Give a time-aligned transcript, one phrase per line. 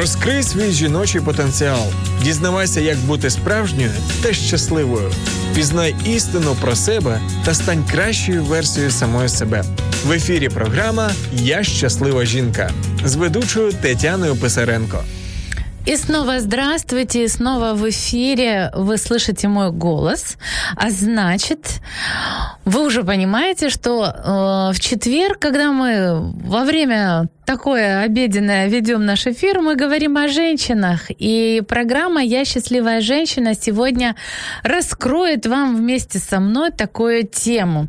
[0.00, 1.86] Розкрий свій жіночий потенціал.
[2.22, 3.90] Дізнавайся, як бути справжньою
[4.22, 5.12] та щасливою.
[5.54, 9.64] Пізнай істину про себе та стань кращою версією самої себе.
[10.04, 12.70] В ефірі програма Я щаслива жінка
[13.04, 15.04] з ведучою Тетяною Писаренко.
[15.88, 20.36] И снова здравствуйте, и снова в эфире вы слышите мой голос,
[20.74, 21.79] а значит,
[22.65, 29.25] вы уже понимаете, что э, в четверг, когда мы во время такое обеденное ведем наш
[29.25, 34.15] эфир, мы говорим о женщинах, и программа «Я счастливая женщина» сегодня
[34.63, 37.87] раскроет вам вместе со мной такую тему.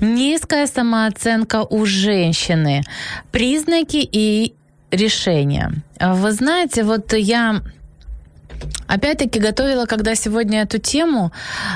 [0.00, 2.82] Низкая самооценка у женщины,
[3.30, 4.54] признаки и
[4.90, 5.72] решения.
[6.00, 7.62] Вы знаете, вот я
[8.90, 11.30] Опять-таки готовила, когда сегодня эту тему,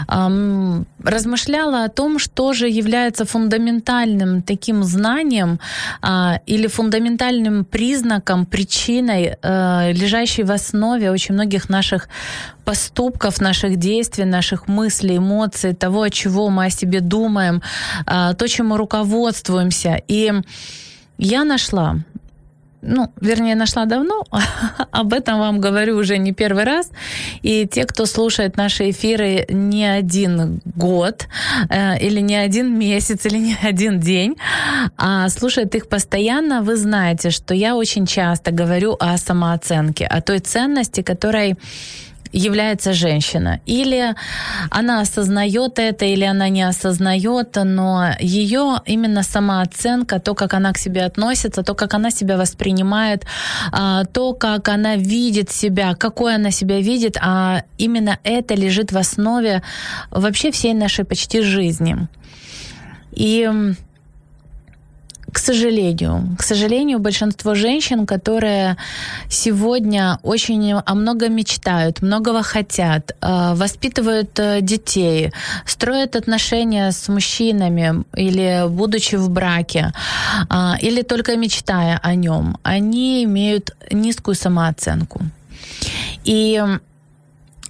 [0.08, 5.60] эм, размышляла о том, что же является фундаментальным таким знанием
[6.02, 12.08] э, или фундаментальным признаком, причиной, э, лежащей в основе очень многих наших
[12.64, 17.62] поступков, наших действий, наших мыслей, эмоций, того, от чего мы о себе думаем,
[18.06, 20.02] э, то, чем мы руководствуемся.
[20.08, 20.32] И
[21.18, 21.96] я нашла
[22.84, 24.24] ну, вернее, нашла давно,
[24.90, 26.91] об этом вам говорю уже не первый раз.
[27.42, 31.26] И те, кто слушает наши эфиры не один год,
[31.70, 34.36] э, или не один месяц, или не один день,
[34.96, 40.38] а слушает их постоянно, вы знаете, что я очень часто говорю о самооценке, о той
[40.38, 41.56] ценности, которой
[42.34, 43.61] является женщина.
[43.65, 44.15] Или
[44.71, 50.78] она осознает это, или она не осознает, но ее именно самооценка, то, как она к
[50.78, 53.25] себе относится, то, как она себя воспринимает,
[53.72, 58.99] а, то, как она видит себя, какой она себя видит, а именно это лежит в
[58.99, 59.62] основе
[60.11, 61.97] вообще всей нашей почти жизни.
[63.12, 63.49] И
[65.34, 68.77] к сожалению, к сожалению, большинство женщин, которые
[69.28, 75.33] сегодня очень о многом мечтают, многого хотят, э, воспитывают э, детей,
[75.67, 79.93] строят отношения с мужчинами или будучи в браке,
[80.50, 85.21] э, или только мечтая о нем, они имеют низкую самооценку.
[86.25, 86.62] И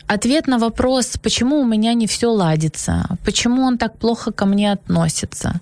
[0.07, 4.73] ответ на вопрос, почему у меня не все ладится, почему он так плохо ко мне
[4.73, 5.61] относится,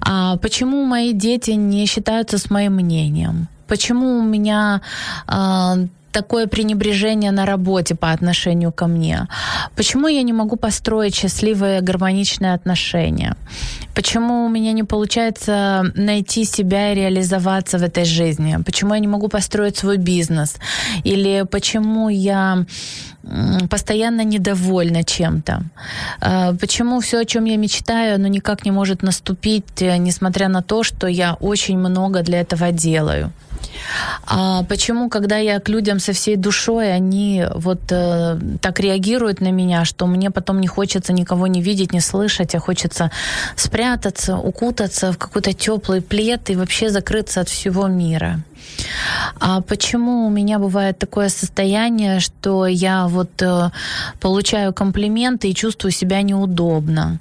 [0.00, 4.80] а почему мои дети не считаются с моим мнением, почему у меня
[5.26, 5.76] а,
[6.12, 9.28] такое пренебрежение на работе по отношению ко мне?
[9.76, 13.36] Почему я не могу построить счастливые гармоничные отношения?
[13.94, 18.58] Почему у меня не получается найти себя и реализоваться в этой жизни?
[18.64, 20.56] Почему я не могу построить свой бизнес?
[21.04, 22.64] Или почему я
[23.70, 25.62] постоянно недовольна чем-то.
[26.20, 30.62] А, почему все, о чем я мечтаю, оно никак не может наступить, э, несмотря на
[30.62, 33.32] то, что я очень много для этого делаю.
[34.26, 39.50] А почему, когда я к людям со всей душой, они вот э, так реагируют на
[39.50, 43.10] меня, что мне потом не хочется никого не видеть, не слышать, а хочется
[43.56, 48.40] спрятаться, укутаться в какой-то теплый плед и вообще закрыться от всего мира.
[49.40, 53.70] А почему у меня бывает такое состояние, что я вот э,
[54.20, 57.18] получаю комплименты и чувствую себя неудобно?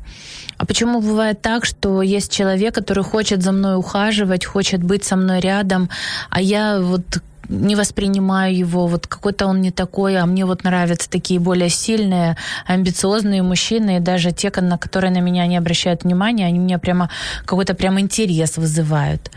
[0.59, 5.15] А почему бывает так, что есть человек, который хочет за мной ухаживать, хочет быть со
[5.15, 5.89] мной рядом,
[6.29, 11.09] а я вот не воспринимаю его, вот какой-то он не такой, а мне вот нравятся
[11.09, 12.35] такие более сильные,
[12.67, 17.09] амбициозные мужчины, и даже те, на которые на меня не обращают внимания, они меня прямо
[17.45, 19.31] какой-то прям интерес вызывают.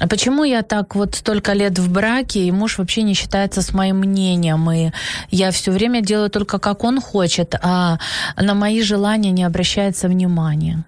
[0.00, 3.72] А почему я так вот столько лет в браке, и муж вообще не считается с
[3.72, 4.90] моим мнением, и
[5.30, 7.98] я все время делаю только как он хочет, а
[8.36, 10.84] на мои желания не обращается внимания?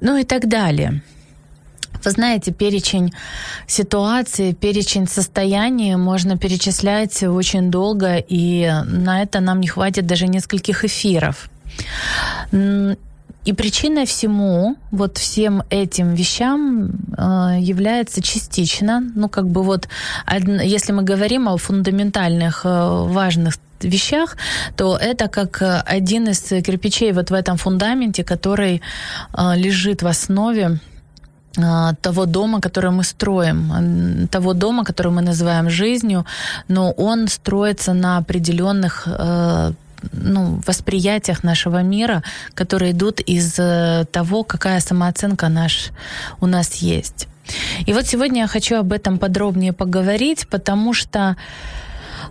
[0.00, 1.02] Ну и так далее.
[2.04, 3.12] Вы знаете, перечень
[3.66, 10.84] ситуации, перечень состояний можно перечислять очень долго, и на это нам не хватит даже нескольких
[10.84, 11.50] эфиров.
[13.44, 19.88] И причиной всему, вот всем этим вещам э, является частично, ну как бы вот,
[20.62, 24.36] если мы говорим о фундаментальных э, важных вещах,
[24.76, 28.82] то это как один из кирпичей вот в этом фундаменте, который
[29.32, 30.78] э, лежит в основе
[32.02, 36.24] того дома, который мы строим, того дома, который мы называем жизнью,
[36.68, 39.72] но он строится на определенных э,
[40.12, 42.22] ну, восприятиях нашего мира,
[42.54, 45.90] которые идут из э, того, какая самооценка наш,
[46.40, 47.28] у нас есть.
[47.86, 51.36] И вот сегодня я хочу об этом подробнее поговорить, потому что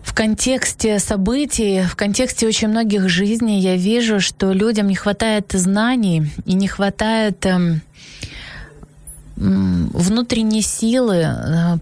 [0.03, 6.31] в контексте событий, в контексте очень многих жизней я вижу, что людям не хватает знаний
[6.45, 7.81] и не хватает эм,
[9.35, 11.77] внутренней силы э,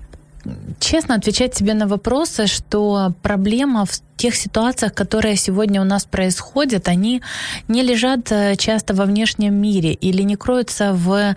[0.80, 6.88] честно отвечать себе на вопросы, что проблема в тех ситуациях, которые сегодня у нас происходят,
[6.88, 7.22] они
[7.68, 11.36] не лежат э, часто во внешнем мире или не кроются в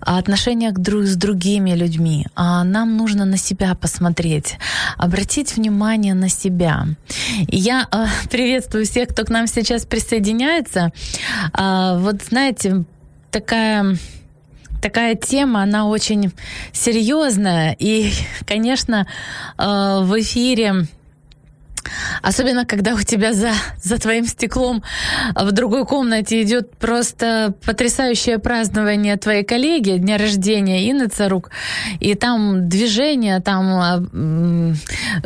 [0.00, 4.58] отношениях друг с другими людьми, а нам нужно на себя посмотреть,
[4.96, 6.86] обратить внимание на себя.
[7.48, 10.92] Я э, приветствую всех, кто к нам сейчас присоединяется.
[11.56, 12.84] Э, вот знаете,
[13.30, 13.96] такая
[14.86, 16.32] такая тема, она очень
[16.72, 17.74] серьезная.
[17.76, 18.12] И,
[18.46, 19.06] конечно,
[19.58, 19.62] э,
[20.02, 20.86] в эфире
[22.22, 23.52] Особенно, когда у тебя за,
[23.82, 24.82] за твоим стеклом
[25.34, 31.50] в другой комнате идет просто потрясающее празднование твоей коллеги, дня рождения Инны Царук,
[32.00, 34.72] и там движение, там а,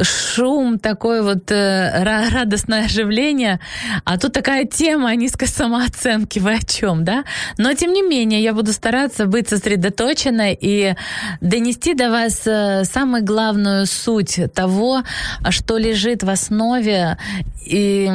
[0.03, 3.61] шум, такое вот э, радостное оживление,
[4.05, 7.25] а тут такая тема низкой самооценки, вы о чем, да?
[7.59, 10.95] Но, тем не менее, я буду стараться быть сосредоточенной и
[11.41, 15.03] донести до вас э, самую главную суть того,
[15.51, 17.17] что лежит в основе основе
[17.65, 18.11] и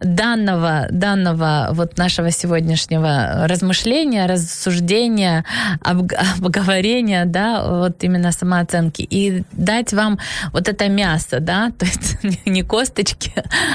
[0.00, 5.44] данного, данного вот нашего сегодняшнего размышления, рассуждения,
[5.82, 10.18] обговорения, да, вот именно самооценки, и дать вам
[10.52, 13.32] вот это мясо, да, то есть не косточки,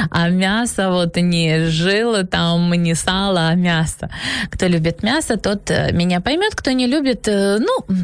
[0.09, 4.09] а мясо, вот не жилы там, не сало, а мясо.
[4.49, 7.95] Кто любит мясо, тот э, меня поймет, кто не любит, э, ну,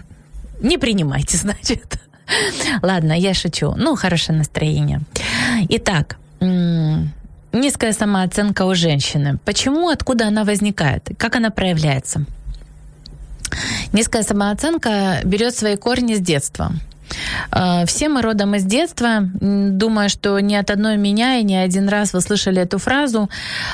[0.62, 2.00] не принимайте, значит.
[2.82, 3.74] Ладно, я шучу.
[3.78, 5.02] Ну, хорошее настроение.
[5.70, 6.18] Итак,
[7.52, 9.38] низкая самооценка у женщины.
[9.46, 11.10] Почему, откуда она возникает?
[11.18, 12.26] Как она проявляется?
[13.94, 16.72] Низкая самооценка берет свои корни с детства.
[17.52, 19.22] А, все мы родом из детства.
[19.22, 23.30] Думаю, что ни от одной меня и ни один раз вы слышали эту фразу.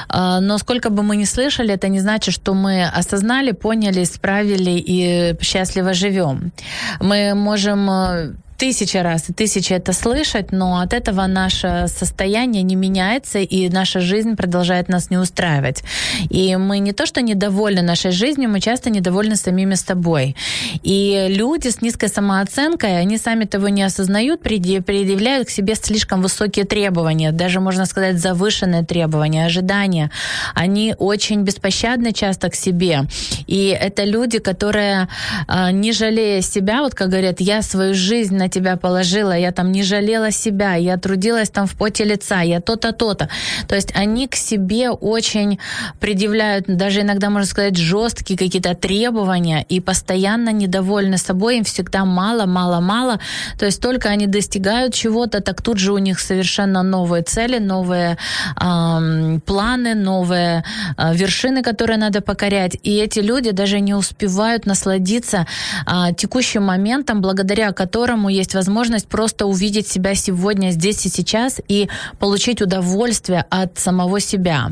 [0.08, 4.72] А, но сколько бы мы ни слышали, это не значит, что мы осознали, поняли, исправили
[4.72, 6.52] и счастливо живем.
[7.00, 13.40] Мы можем тысяча раз и тысяча это слышать, но от этого наше состояние не меняется,
[13.40, 15.84] и наша жизнь продолжает нас не устраивать.
[16.30, 20.38] И мы не то, что недовольны нашей жизнью, мы часто недовольны самими собой.
[20.82, 26.64] И люди с низкой самооценкой, они сами того не осознают, предъявляют к себе слишком высокие
[26.64, 30.10] требования, даже, можно сказать, завышенные требования, ожидания.
[30.56, 33.02] Они очень беспощадны часто к себе.
[33.46, 35.10] И это люди, которые,
[35.48, 39.72] а, не жалея себя, вот как говорят, я свою жизнь на тебя положила, я там
[39.72, 43.30] не жалела себя, я трудилась там в поте лица, я то-то, то-то.
[43.68, 45.60] То есть они к себе очень
[46.00, 52.46] предъявляют, даже иногда, можно сказать, жесткие какие-то требования и постоянно недовольны собой, им всегда мало,
[52.46, 53.20] мало, мало.
[53.60, 58.18] То есть только они достигают чего-то, так тут же у них совершенно новые цели, новые
[58.62, 60.64] э, планы, новые
[60.98, 62.78] э, вершины, которые надо покорять.
[62.84, 65.46] И эти люди даже не успевают насладиться
[65.88, 71.88] э, текущим моментом, благодаря которому есть возможность просто увидеть себя сегодня, здесь и сейчас и
[72.20, 74.72] получить удовольствие от самого себя.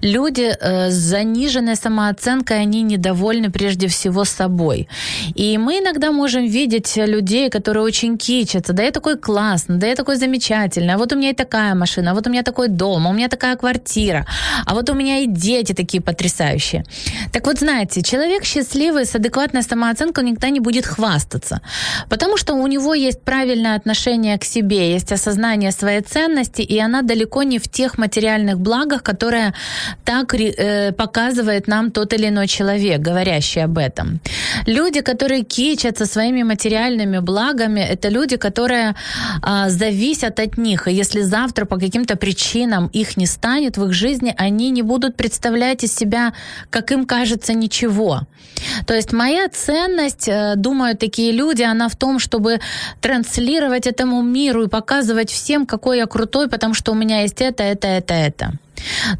[0.00, 4.88] Люди э, с заниженной самооценкой, они недовольны прежде всего собой.
[5.34, 8.72] И мы иногда можем видеть людей, которые очень кичатся.
[8.72, 12.10] Да я такой классный, да я такой замечательный, а вот у меня и такая машина,
[12.10, 14.26] а вот у меня такой дом, а у меня такая квартира,
[14.66, 16.84] а вот у меня и дети такие потрясающие.
[17.32, 21.60] Так вот, знаете, человек счастливый с адекватной самооценкой никогда не будет хвастаться,
[22.08, 27.02] потому что у него есть правильное отношение к себе, есть осознание своей ценности, и она
[27.02, 29.54] далеко не в тех материальных благах, которые
[30.04, 34.20] так э, показывает нам тот или иной человек, говорящий об этом.
[34.66, 38.94] Люди, которые кичатся своими материальными благами, это люди, которые
[39.42, 40.88] э, зависят от них.
[40.88, 45.16] И если завтра по каким-то причинам их не станет в их жизни, они не будут
[45.16, 46.32] представлять из себя,
[46.70, 48.20] как им кажется, ничего.
[48.86, 52.60] То есть моя ценность, э, думаю, такие люди, она в том, чтобы
[53.00, 57.62] транслировать этому миру и показывать всем, какой я крутой, потому что у меня есть это,
[57.62, 58.52] это, это, это.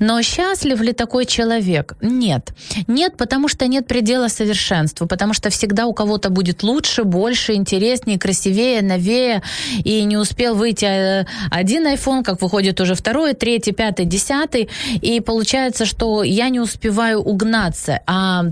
[0.00, 1.94] Но счастлив ли такой человек?
[2.00, 2.52] Нет.
[2.86, 8.18] Нет, потому что нет предела совершенству, потому что всегда у кого-то будет лучше, больше, интереснее,
[8.18, 9.42] красивее, новее,
[9.84, 14.68] и не успел выйти э, один iPhone, как выходит уже второй, третий, пятый, десятый,
[15.00, 18.46] и получается, что я не успеваю угнаться, а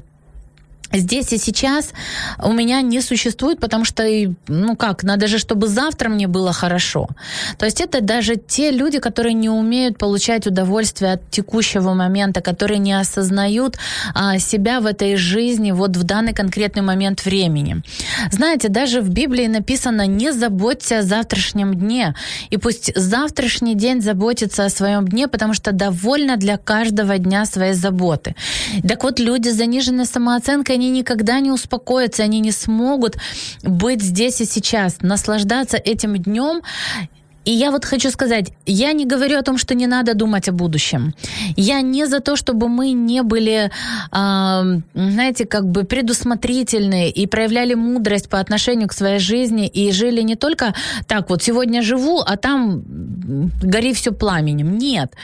[0.92, 1.92] здесь и сейчас
[2.42, 4.04] у меня не существует, потому что,
[4.48, 7.08] ну как, надо же, чтобы завтра мне было хорошо.
[7.58, 12.78] То есть это даже те люди, которые не умеют получать удовольствие от текущего момента, которые
[12.78, 13.78] не осознают
[14.14, 17.82] а, себя в этой жизни вот в данный конкретный момент времени.
[18.32, 22.14] Знаете, даже в Библии написано «не заботься о завтрашнем дне».
[22.50, 27.74] И пусть завтрашний день заботится о своем дне, потому что довольно для каждого дня своей
[27.74, 28.34] заботы.
[28.86, 33.16] Так вот, люди с заниженной самооценкой они никогда не успокоятся, они не смогут
[33.62, 36.62] быть здесь и сейчас, наслаждаться этим днем
[37.46, 40.52] и я вот хочу сказать, я не говорю о том, что не надо думать о
[40.52, 41.14] будущем.
[41.56, 43.70] Я не за то, чтобы мы не были,
[44.12, 50.22] э, знаете, как бы предусмотрительны и проявляли мудрость по отношению к своей жизни и жили
[50.22, 50.74] не только
[51.06, 52.82] так вот, сегодня живу, а там
[53.62, 54.78] гори все пламенем.
[54.78, 55.14] Нет.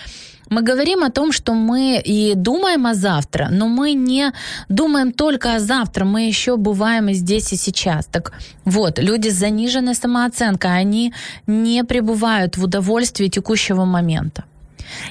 [0.50, 4.33] Мы говорим о том, что мы и думаем о завтра, но мы не
[4.69, 8.07] думаем только о завтра, мы еще бываем и здесь, и сейчас.
[8.07, 8.33] Так
[8.65, 11.12] вот, люди с заниженной самооценкой, они
[11.47, 14.45] не пребывают в удовольствии текущего момента.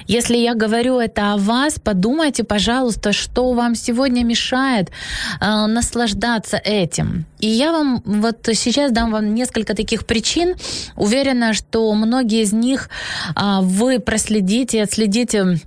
[0.06, 4.90] Если я говорю это о вас, подумайте, пожалуйста, что вам сегодня мешает
[5.40, 7.26] э, наслаждаться этим.
[7.38, 10.54] И я вам вот сейчас дам вам несколько таких причин.
[10.96, 12.88] Уверена, что многие из них
[13.34, 15.58] э, вы проследите, отследите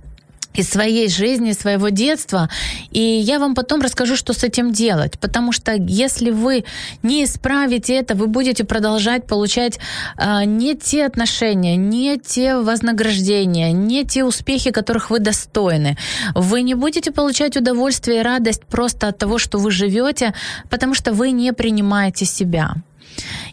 [0.54, 2.48] из своей жизни, своего детства.
[2.90, 5.18] И я вам потом расскажу, что с этим делать.
[5.18, 6.64] Потому что если вы
[7.02, 9.78] не исправите это, вы будете продолжать получать
[10.16, 15.96] э, не те отношения, не те вознаграждения, не те успехи, которых вы достойны.
[16.34, 20.34] Вы не будете получать удовольствие и радость просто от того, что вы живете,
[20.68, 22.74] потому что вы не принимаете себя.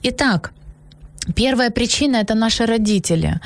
[0.03, 0.51] Итак,
[1.35, 3.39] Первая причина это наши родители.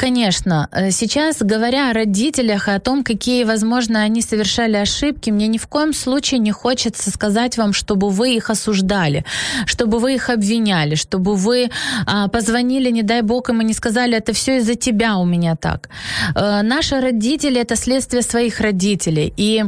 [0.00, 5.46] Конечно, э, сейчас говоря о родителях и о том, какие, возможно, они совершали ошибки, мне
[5.46, 9.24] ни в коем случае не хочется сказать вам, чтобы вы их осуждали,
[9.66, 11.70] чтобы вы их обвиняли, чтобы вы
[12.06, 15.54] а, позвонили, не дай бог, им и не сказали, это все из-за тебя у меня
[15.54, 15.90] так.
[16.34, 19.34] А, наши родители это следствие своих родителей.
[19.36, 19.64] И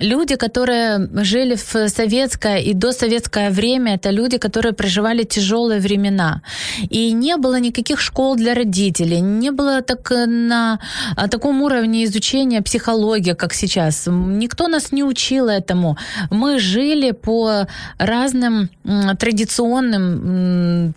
[0.00, 6.40] люди, которые жили в советское и досоветское время, это люди, которые проживали тяжелые времена.
[6.88, 10.78] И не было никаких школ для родителей, не было так э, на
[11.30, 14.06] таком уровне изучения психологии, как сейчас.
[14.06, 15.96] Никто нас не учил этому.
[16.30, 17.66] Мы жили по
[17.98, 18.68] разным
[19.18, 20.94] традиционным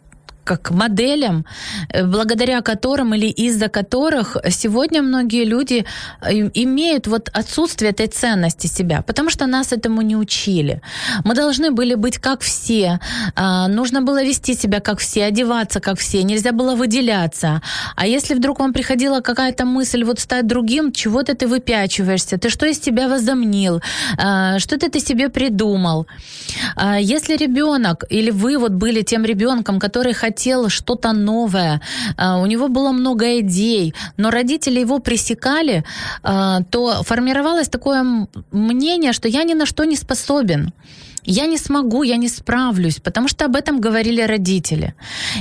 [0.48, 1.46] как моделям,
[1.90, 5.86] э, благодаря которым или из-за которых сегодня многие люди
[6.22, 10.82] э, имеют вот отсутствие этой ценности себя, потому что нас этому не учили.
[11.26, 13.00] Мы должны были быть как все,
[13.36, 17.62] а, нужно было вести себя как все, одеваться как все, нельзя было выделяться.
[17.96, 22.66] А если вдруг вам приходила какая-то мысль вот стать другим, чего-то ты выпячиваешься, ты что
[22.66, 23.82] из тебя возомнил,
[24.18, 26.08] а, что-то ты себе придумал.
[26.76, 31.82] А, если ребенок или вы вот были тем ребенком, который хотел хотел что-то новое,
[32.18, 35.84] а, у него было много идей, но родители его пресекали,
[36.24, 40.72] а, то формировалось такое мнение, что я ни на что не способен
[41.28, 44.96] я не смогу, я не справлюсь, потому что об этом говорили родители.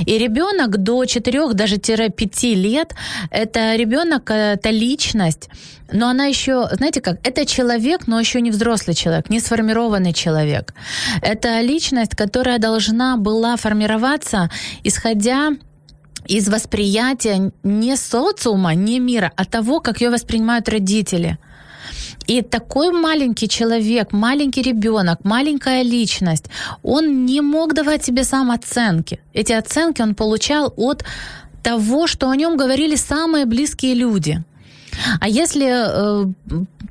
[0.05, 2.93] И ребенок до 4, даже 5 лет,
[3.31, 5.49] это ребенок, это личность,
[5.91, 10.73] но она еще, знаете как, это человек, но еще не взрослый человек, не сформированный человек.
[11.21, 14.49] Это личность, которая должна была формироваться,
[14.83, 15.51] исходя
[16.27, 21.37] из восприятия не социума, не мира, а того, как ее воспринимают родители.
[22.27, 26.45] И такой маленький человек, маленький ребенок, маленькая личность,
[26.83, 29.19] он не мог давать себе сам оценки.
[29.33, 31.03] Эти оценки он получал от
[31.63, 34.43] того, что о нем говорили самые близкие люди–
[35.19, 36.25] а если э,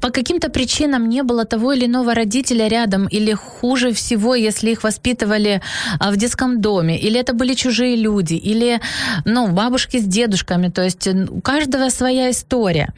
[0.00, 4.84] по каким-то причинам не было того или иного родителя рядом, или хуже всего, если их
[4.84, 5.60] воспитывали
[6.00, 8.80] э, в детском доме, или это были чужие люди, или
[9.24, 12.92] ну, бабушки с дедушками, то есть у каждого своя история,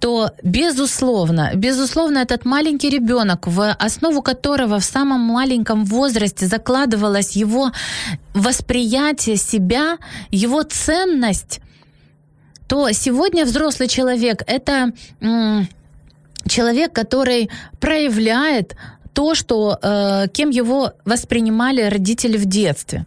[0.00, 7.72] то безусловно, безусловно, этот маленький ребенок, в основу которого в самом маленьком возрасте закладывалось его
[8.34, 9.98] восприятие себя,
[10.30, 11.60] его ценность,
[12.68, 14.92] то сегодня взрослый человек это
[16.48, 17.50] человек, который
[17.80, 18.76] проявляет
[19.12, 23.06] то, что э, кем его воспринимали родители в детстве.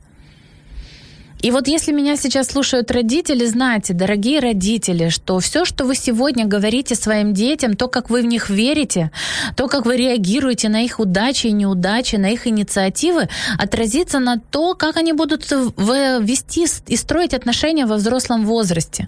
[1.42, 6.46] И вот если меня сейчас слушают родители, знайте, дорогие родители, что все, что вы сегодня
[6.46, 9.12] говорите своим детям, то, как вы в них верите,
[9.56, 14.76] то, как вы реагируете на их удачи и неудачи, на их инициативы, отразится на то,
[14.76, 19.08] как они будут вести и строить отношения во взрослом возрасте.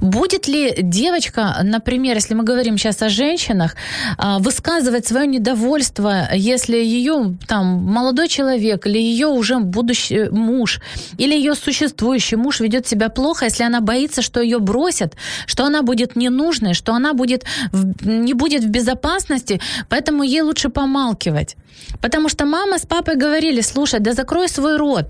[0.00, 3.76] Будет ли девочка, например, если мы говорим сейчас о женщинах,
[4.18, 10.80] а, высказывать свое недовольство, если ее там молодой человек или ее уже будущий муж
[11.18, 15.14] или ее существующий муж ведет себя плохо, если она боится, что ее бросят,
[15.46, 20.68] что она будет ненужной, что она будет в, не будет в безопасности, поэтому ей лучше
[20.68, 21.56] помалкивать.
[22.00, 25.06] Потому что мама с папой говорили, слушай, да закрой свой рот.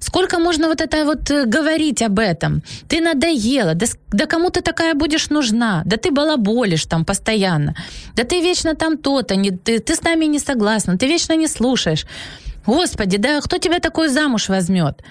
[0.00, 2.62] Сколько можно вот это вот э, говорить об этом?
[2.88, 5.82] Ты надоела, да, да кому ты такая будешь нужна?
[5.84, 7.74] Да ты балаболишь там постоянно.
[8.14, 11.48] Да ты вечно там то-то, не, ты, ты с нами не согласна, ты вечно не
[11.48, 12.06] слушаешь.
[12.66, 15.02] Господи, да кто тебя такой замуж возьмет?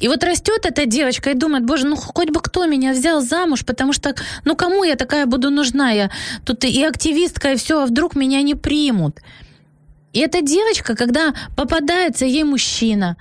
[0.00, 3.64] И вот растет эта девочка и думает, боже, ну хоть бы кто меня взял замуж,
[3.64, 5.90] потому что, ну кому я такая буду нужна?
[5.90, 6.10] Я
[6.44, 9.20] тут и активистка, и все, а вдруг меня не примут.
[10.12, 13.16] И эта девочка, когда попадается ей мужчина,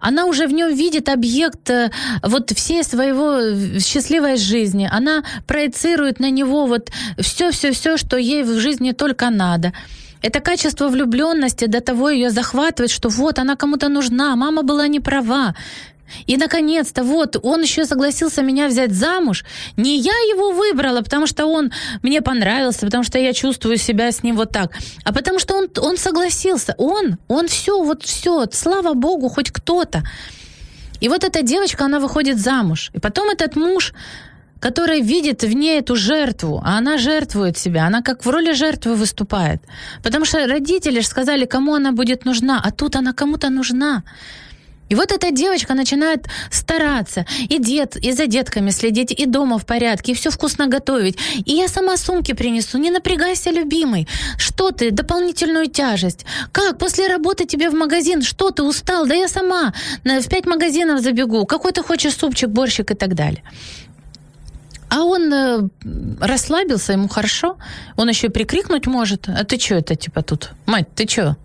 [0.00, 1.90] она уже в нем видит объект э,
[2.22, 4.88] вот всей своего э, счастливой жизни.
[4.90, 9.72] Она проецирует на него вот все-все-все, что ей в жизни только надо.
[10.22, 15.00] Это качество влюбленности до того ее захватывает, что вот она кому-то нужна, мама была не
[15.00, 15.54] права.
[16.26, 19.44] И, наконец-то, вот, он еще согласился меня взять замуж.
[19.76, 24.22] Не я его выбрала, потому что он мне понравился, потому что я чувствую себя с
[24.22, 24.72] ним вот так,
[25.04, 26.74] а потому что он, он согласился.
[26.78, 30.02] Он, он все, вот все, слава богу, хоть кто-то.
[31.00, 32.90] И вот эта девочка, она выходит замуж.
[32.94, 33.94] И потом этот муж,
[34.60, 38.94] который видит в ней эту жертву, а она жертвует себя, она как в роли жертвы
[38.94, 39.62] выступает.
[40.02, 44.02] Потому что родители же сказали, кому она будет нужна, а тут она кому-то нужна.
[44.90, 49.64] И вот эта девочка начинает стараться, и дед, и за детками следить, и дома в
[49.64, 51.16] порядке, и все вкусно готовить.
[51.46, 54.08] И я сама сумки принесу, не напрягайся, любимый.
[54.36, 56.26] Что ты, дополнительную тяжесть?
[56.50, 58.22] Как, после работы тебе в магазин?
[58.22, 59.06] Что ты, устал?
[59.06, 59.72] Да я сама
[60.04, 61.46] в пять магазинов забегу.
[61.46, 63.44] Какой ты хочешь супчик, борщик и так далее.
[64.88, 65.68] А он э,
[66.20, 67.58] расслабился, ему хорошо.
[67.96, 69.28] Он еще и прикрикнуть может.
[69.28, 70.50] А ты что это, типа, тут?
[70.66, 71.36] Мать, ты что?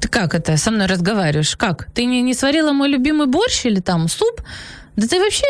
[0.00, 1.56] Ты как это со мной разговариваешь?
[1.56, 1.88] Как?
[1.94, 4.42] Ты не, не сварила мой любимый борщ или там суп?
[4.96, 5.44] Да ты вообще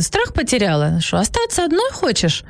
[0.00, 1.00] страх потеряла.
[1.00, 2.44] Что, остаться одной хочешь?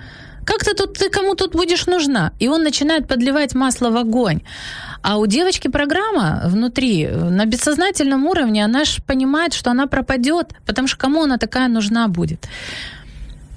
[0.45, 2.33] Как ты тут, ты кому тут будешь нужна?
[2.38, 4.42] И он начинает подливать масло в огонь.
[5.03, 10.88] А у девочки программа внутри, на бессознательном уровне, она же понимает, что она пропадет, потому
[10.88, 12.47] что кому она такая нужна будет.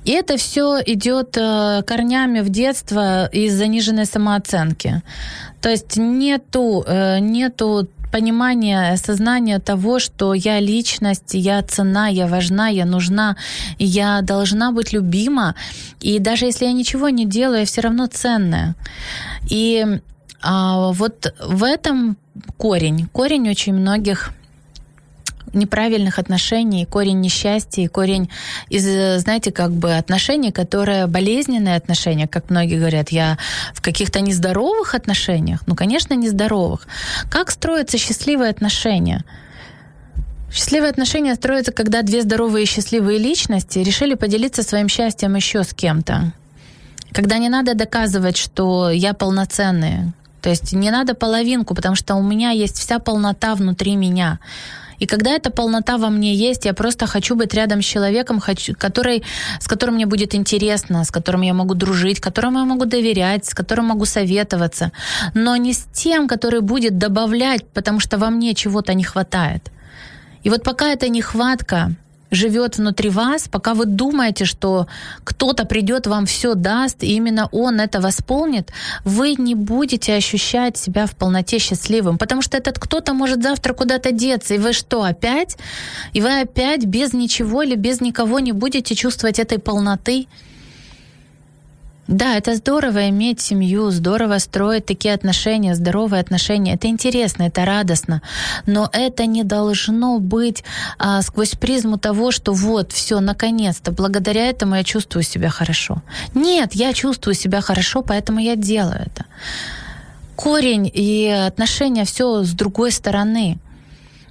[0.08, 5.02] И это все идет э, корнями в детство из заниженной самооценки.
[5.62, 12.70] То есть нету, э, нету понимания, осознания того, что я личность, я цена, я важна,
[12.70, 13.36] я нужна,
[13.80, 15.56] я должна быть любима.
[16.00, 18.76] И даже если я ничего не делаю, я все равно ценная.
[19.50, 19.86] И
[20.41, 22.15] а, вот в этом
[22.56, 24.32] корень, корень очень многих
[25.54, 28.30] неправильных отношений, корень несчастья, корень
[28.70, 33.38] из, знаете, как бы отношений, которые болезненные отношения, как многие говорят, я
[33.74, 36.88] в каких-то нездоровых отношениях, ну, конечно, нездоровых.
[37.30, 39.24] Как строятся счастливые отношения?
[40.52, 45.74] Счастливые отношения строятся, когда две здоровые и счастливые личности решили поделиться своим счастьем еще с
[45.74, 46.32] кем-то.
[47.12, 50.14] Когда не надо доказывать, что я полноценная.
[50.42, 54.40] То есть не надо половинку, потому что у меня есть вся полнота внутри меня.
[55.00, 58.74] И когда эта полнота во мне есть, я просто хочу быть рядом с человеком, хочу,
[58.74, 59.24] который,
[59.60, 63.54] с которым мне будет интересно, с которым я могу дружить, которому я могу доверять, с
[63.54, 64.92] которым могу советоваться,
[65.34, 69.72] но не с тем, который будет добавлять, потому что во мне чего-то не хватает.
[70.44, 71.92] И вот пока эта нехватка
[72.32, 74.88] живет внутри вас, пока вы думаете, что
[75.24, 78.72] кто-то придет, вам все даст, и именно он это восполнит,
[79.06, 84.12] вы не будете ощущать себя в полноте счастливым, потому что этот кто-то может завтра куда-то
[84.12, 85.58] деться, и вы что, опять?
[86.13, 90.28] И вы опять без ничего или без никого не будете чувствовать этой полноты?
[92.08, 96.76] Да, это здорово иметь семью, здорово строить такие отношения, здоровые отношения.
[96.76, 98.22] Это интересно, это радостно.
[98.65, 100.63] Но это не должно быть
[100.98, 106.02] а, сквозь призму того, что вот, все, наконец-то, благодаря этому я чувствую себя хорошо.
[106.34, 109.26] Нет, я чувствую себя хорошо, поэтому я делаю это.
[110.38, 113.58] Корень и отношения все с другой стороны.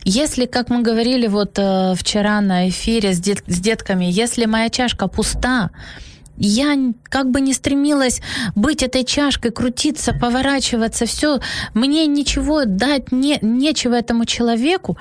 [0.02, 4.70] Если, как мы говорили вот э, вчера на эфире с, дет- с детками, если моя
[4.70, 5.70] чашка пуста,
[6.38, 8.20] я как бы не стремилась
[8.54, 11.40] быть этой чашкой, крутиться, поворачиваться, все.
[11.74, 14.96] Мне ничего дать не, нечего этому человеку.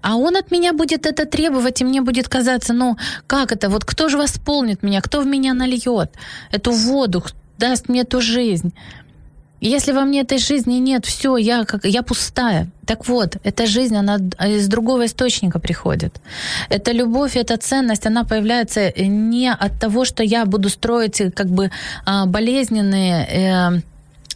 [0.00, 2.96] А он от меня будет это требовать, и мне будет казаться, ну,
[3.26, 6.10] как это, вот кто же восполнит меня, кто в меня нальет
[6.50, 7.22] эту воду,
[7.58, 8.74] даст мне эту жизнь.
[9.62, 12.66] Если во мне этой жизни нет, все, я, как, я пустая.
[12.84, 14.16] Так вот, эта жизнь, она
[14.48, 16.20] из другого источника приходит.
[16.68, 21.70] Эта любовь, эта ценность, она появляется не от того, что я буду строить как бы
[22.04, 23.80] а, болезненные э,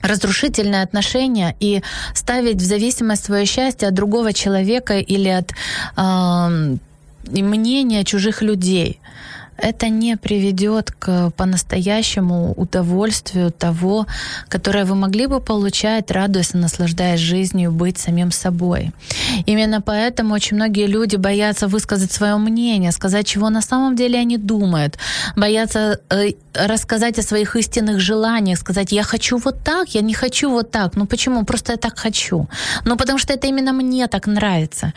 [0.00, 1.82] разрушительные отношения и
[2.14, 5.50] ставить в зависимость свое счастье от другого человека или от
[5.96, 6.76] э,
[7.32, 9.00] мнения чужих людей
[9.58, 14.06] это не приведет к по-настоящему удовольствию того,
[14.48, 18.92] которое вы могли бы получать, радуясь и наслаждаясь жизнью, быть самим собой.
[19.46, 24.38] Именно поэтому очень многие люди боятся высказать свое мнение, сказать, чего на самом деле они
[24.38, 24.98] думают,
[25.36, 30.50] боятся э, рассказать о своих истинных желаниях, сказать, я хочу вот так, я не хочу
[30.50, 30.96] вот так.
[30.96, 31.44] Ну почему?
[31.44, 32.48] Просто я так хочу.
[32.84, 34.92] Ну потому что это именно мне так нравится.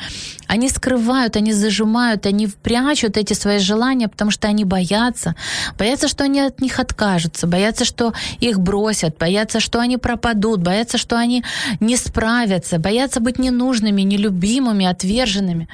[0.47, 5.35] Они скрывают, они зажимают, они прячут эти свои желания, потому что они боятся.
[5.77, 10.97] Боятся, что они от них откажутся, боятся, что их бросят, боятся, что они пропадут, боятся,
[10.97, 11.43] что они
[11.79, 15.67] не справятся, боятся быть ненужными, нелюбимыми, отверженными,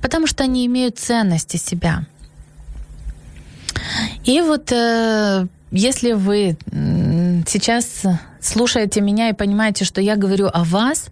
[0.00, 2.06] потому что они имеют ценности себя.
[4.24, 6.56] И вот э, если вы
[7.46, 8.02] сейчас
[8.40, 11.08] слушаете меня и понимаете, что я говорю о вас,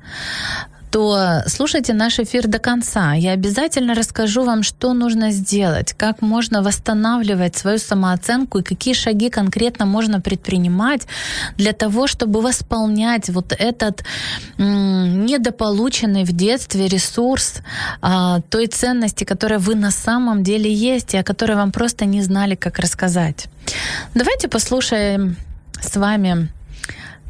[0.95, 3.15] то слушайте наш эфир до конца.
[3.15, 9.29] Я обязательно расскажу вам, что нужно сделать, как можно восстанавливать свою самооценку и какие шаги
[9.29, 11.09] конкретно можно предпринимать
[11.57, 14.05] для того, чтобы восполнять вот этот
[14.57, 17.55] м- недополученный в детстве ресурс
[18.01, 22.23] а, той ценности, которая вы на самом деле есть и о которой вам просто не
[22.23, 23.47] знали, как рассказать.
[24.15, 25.37] Давайте послушаем
[25.81, 26.51] с вами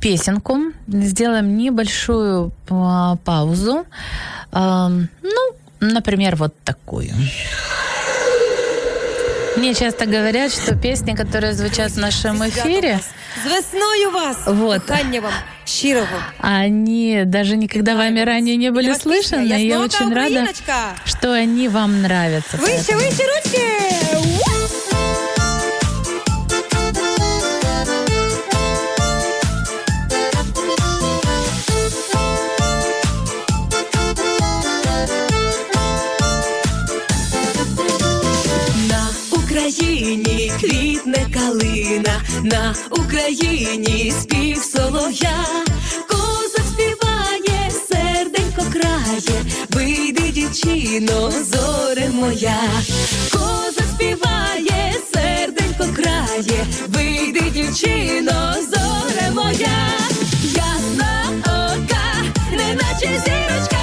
[0.04, 3.86] песенку, сделаем небольшую а, паузу.
[4.52, 7.10] А, ну, например, вот такую.
[9.56, 13.00] Мне часто говорят, что песни, которые звучат в нашем эфире...
[13.42, 14.36] С весною вас!
[14.46, 14.86] Вот.
[14.90, 15.32] Вам,
[15.64, 16.06] щирого.
[16.38, 19.46] Они даже никогда вами ранее не были слышаны.
[19.46, 20.52] Я очень рада,
[21.06, 22.58] что они вам нравятся.
[22.58, 24.53] Выше, выше ручки!
[40.60, 45.44] Квітне калина, на Україні спів солов'я,
[46.08, 52.60] козак співає, серденько крає, вийди, дівчино, зоре моя,
[53.32, 59.98] козак співає, серденько крає, вийди, дівчино, зоре моя,
[60.42, 62.06] ясна ока,
[62.52, 63.73] неначе зірочка,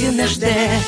[0.00, 0.80] дівчина жде,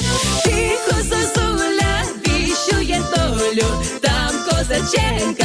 [0.44, 3.66] тихо зозуля віщує долю,
[4.00, 5.41] там козаченька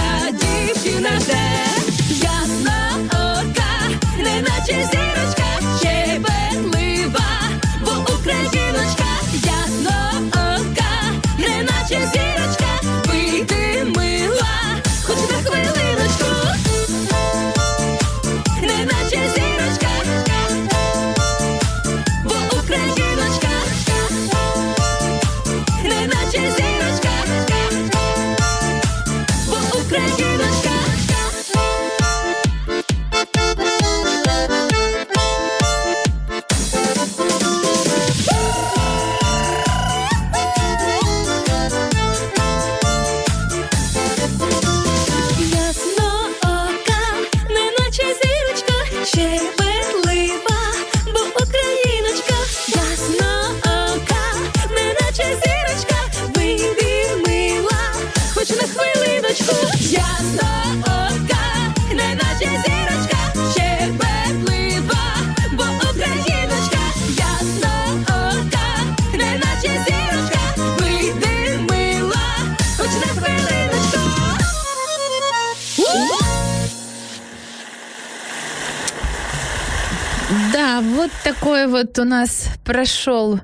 [81.98, 83.40] У нас прошел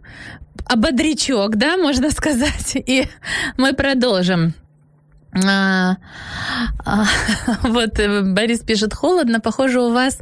[0.67, 2.73] ободрячок, да, можно сказать.
[2.75, 3.07] И
[3.57, 4.55] мы продолжим.
[5.45, 5.97] А,
[6.85, 7.05] а,
[7.63, 10.19] вот э, Борис пишет, холодно, похоже у вас,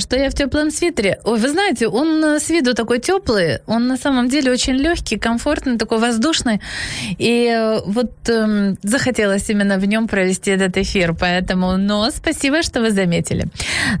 [0.00, 1.18] что я в теплом свитере.
[1.24, 5.18] Ой, вы знаете, он э, с виду такой теплый, он на самом деле очень легкий,
[5.18, 6.60] комфортный, такой воздушный.
[7.18, 12.80] И э, вот э, захотелось именно в нем провести этот эфир, поэтому, но спасибо, что
[12.80, 13.46] вы заметили.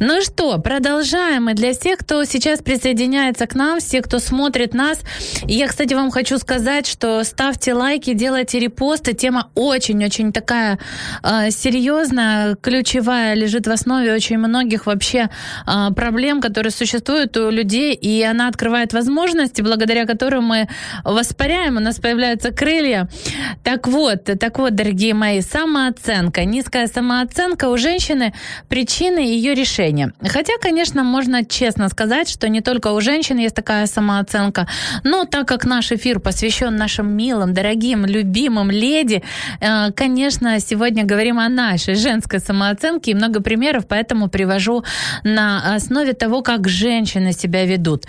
[0.00, 1.50] Ну что, продолжаем.
[1.50, 5.00] И для всех, кто сейчас присоединяется к нам, все, кто смотрит нас,
[5.44, 10.78] я, кстати, вам хочу сказать, что ставьте лайки, делайте репосты, тема очень очень такая
[11.22, 15.28] э, серьезная, ключевая, лежит в основе очень многих вообще
[15.66, 20.68] э, проблем, которые существуют у людей, и она открывает возможности, благодаря которым мы
[21.04, 23.08] воспаряем, у нас появляются крылья.
[23.62, 28.32] Так вот, так вот, дорогие мои, самооценка, низкая самооценка у женщины
[28.68, 30.12] причины ее решения.
[30.22, 34.68] Хотя, конечно, можно честно сказать, что не только у женщин есть такая самооценка,
[35.04, 39.22] но так как наш эфир посвящен нашим милым, дорогим, любимым леди,
[39.60, 44.84] э, конечно, сегодня говорим о нашей женской самооценке и много примеров, поэтому привожу
[45.24, 48.04] на основе того, как женщины себя ведут.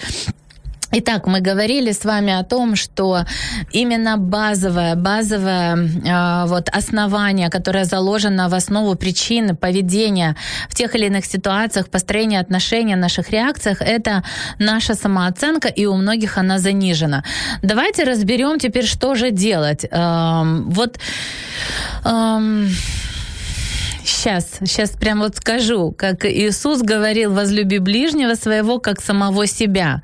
[0.89, 3.25] Итак, мы говорили с вами о том, что
[3.73, 10.37] именно базовое, базовое э, вот основание, которое заложено в основу причины поведения
[10.69, 14.23] в тех или иных ситуациях, построения отношений, наших реакциях, это
[14.59, 17.23] наша самооценка, и у многих она занижена.
[17.61, 19.85] Давайте разберем теперь, что же делать.
[19.91, 20.99] Э, вот
[22.05, 22.67] э,
[24.07, 30.01] Сейчас, сейчас прям вот скажу, как Иисус говорил, возлюби ближнего своего, как самого себя.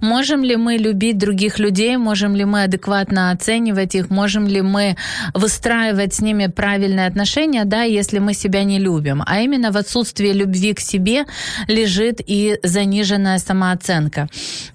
[0.00, 4.96] Можем ли мы любить других людей, можем ли мы адекватно оценивать их, можем ли мы
[5.34, 9.22] выстраивать с ними правильные отношения, да, если мы себя не любим.
[9.24, 11.24] А именно в отсутствии любви к себе
[11.68, 14.28] лежит и заниженная самооценка.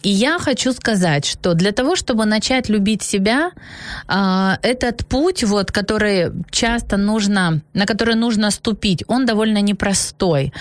[0.03, 3.51] И я хочу сказать, что для того, чтобы начать любить себя,
[4.07, 10.53] а, этот путь, вот, который часто нужно, на который нужно ступить, купить, он довольно непростой.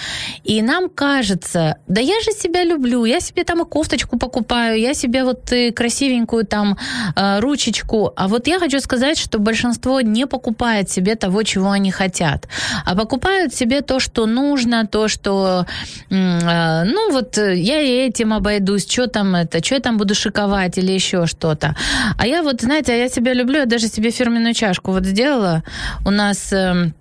[0.48, 4.94] И нам кажется, да я же себя люблю, я себе там и кофточку покупаю, я
[4.94, 6.76] себе вот и красивенькую там
[7.16, 8.12] э, ручечку.
[8.16, 12.48] А вот я хочу сказать, что большинство не покупает себе того, чего они хотят,
[12.86, 15.66] а покупают себе то, что нужно, то, что,
[16.10, 20.78] э, ну вот я и этим обойдусь, что там это, что я там буду шиковать
[20.78, 21.74] или еще что-то.
[22.18, 25.62] А я вот, знаете, я себя люблю, я даже себе фирменную чашку вот сделала.
[26.06, 26.52] У нас...
[26.52, 26.92] Э,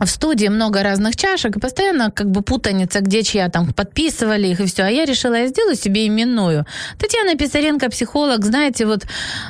[0.00, 4.60] в студии много разных чашек, и постоянно как бы путаница, где чья там подписывали их
[4.60, 4.84] и все.
[4.84, 6.66] А я решила, я сделаю себе именную.
[6.98, 9.06] Татьяна Писаренко, психолог, знаете, вот,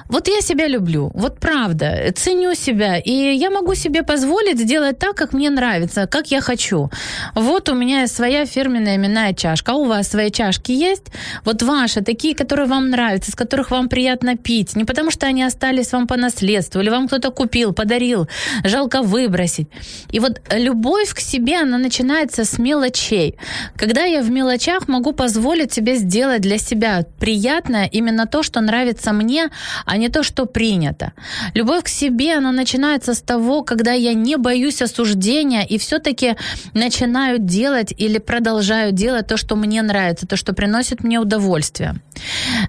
[0.08, 5.14] вот я себя люблю, вот правда, ценю себя, и я могу себе позволить сделать так,
[5.14, 6.90] как мне нравится, как я хочу.
[7.34, 9.72] Вот у меня своя фирменная именная чашка.
[9.72, 11.06] А у вас свои чашки есть?
[11.44, 14.76] Вот ваши, такие, которые вам нравятся, с которых вам приятно пить.
[14.76, 18.28] Не потому, что они остались вам по наследству, или вам кто-то купил, подарил,
[18.64, 19.68] жалко выбросить.
[20.10, 23.36] И вот любовь к себе, она начинается с мелочей.
[23.76, 29.12] Когда я в мелочах могу позволить себе сделать для себя приятное именно то, что нравится
[29.12, 29.50] мне,
[29.84, 31.12] а не то, что принято.
[31.54, 36.36] Любовь к себе, она начинается с того, когда я не боюсь осуждения и все-таки
[36.74, 41.94] начинаю делать или продолжаю делать то, что мне нравится, то, что приносит мне удовольствие.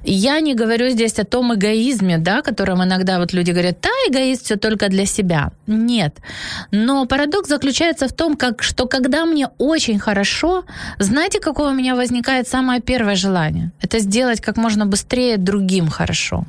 [0.04, 3.90] Я не говорю здесь о том эгоизме, да, о котором иногда вот люди говорят, да,
[4.08, 5.52] эгоист все только для себя.
[5.68, 6.18] Нет.
[6.72, 10.64] Но парадокс заключается в том, как, что когда мне очень хорошо,
[11.00, 13.72] знаете, какое у меня возникает самое первое желание?
[13.82, 16.46] Это сделать как можно быстрее другим хорошо.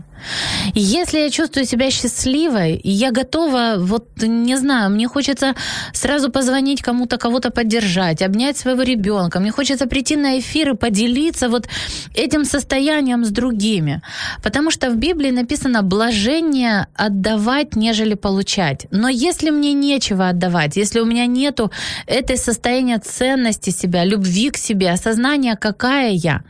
[0.75, 5.55] Если я чувствую себя счастливой, я готова, вот не знаю, мне хочется
[5.93, 11.49] сразу позвонить кому-то, кого-то поддержать, обнять своего ребенка, мне хочется прийти на эфир и поделиться
[11.49, 11.69] вот
[12.15, 14.03] этим состоянием с другими.
[14.43, 18.87] Потому что в Библии написано «блажение отдавать, нежели получать».
[18.91, 21.71] Но если мне нечего отдавать, если у меня нету
[22.07, 26.43] этой состояния ценности себя, любви к себе, осознания, какая я,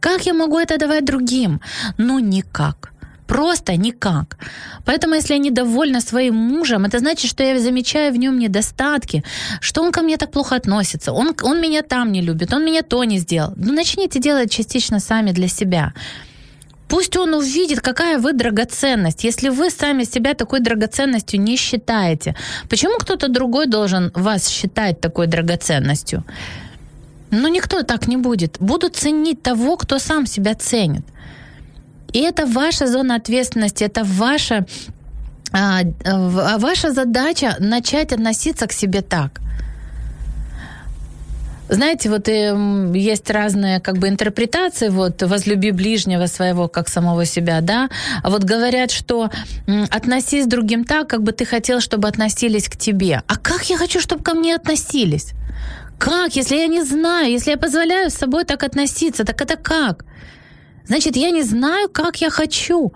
[0.00, 1.60] как я могу это давать другим?
[1.98, 2.91] Ну, никак.
[3.32, 4.36] Просто никак.
[4.84, 9.24] Поэтому, если я недовольна своим мужем, это значит, что я замечаю в нем недостатки,
[9.60, 12.82] что он ко мне так плохо относится, он, он меня там не любит, он меня
[12.82, 13.54] то не сделал.
[13.56, 15.94] Ну, начните делать частично сами для себя.
[16.88, 19.24] Пусть он увидит, какая вы драгоценность.
[19.24, 22.34] Если вы сами себя такой драгоценностью не считаете,
[22.68, 26.22] почему кто-то другой должен вас считать такой драгоценностью?
[27.30, 28.58] Ну, никто так не будет.
[28.60, 31.06] Будут ценить того, кто сам себя ценит.
[32.12, 34.66] И это ваша зона ответственности, это ваша,
[35.52, 35.82] а,
[36.58, 39.40] ваша задача начать относиться к себе так.
[41.68, 47.60] знаете, вот эм, есть разные как бы интерпретации, вот возлюби ближнего своего, как самого себя,
[47.60, 47.88] да,
[48.22, 49.30] а вот говорят, что
[49.66, 53.22] м, относись другим так, как бы ты хотел, чтобы относились к тебе.
[53.26, 55.32] А как я хочу, чтобы ко мне относились?
[55.98, 60.04] Как, если я не знаю, если я позволяю с собой так относиться, так это как?
[60.86, 62.92] Значит, я не знаю, как я хочу.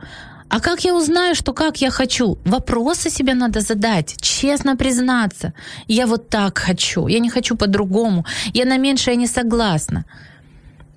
[0.48, 2.38] А как я узнаю, что как я хочу?
[2.44, 5.52] Вопросы себе надо задать, честно признаться.
[5.88, 10.04] Я вот так хочу, я не хочу по-другому, я на меньшее не согласна.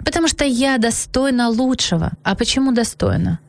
[0.06, 2.12] Потому что я достойна лучшего.
[2.24, 3.40] А почему достойна?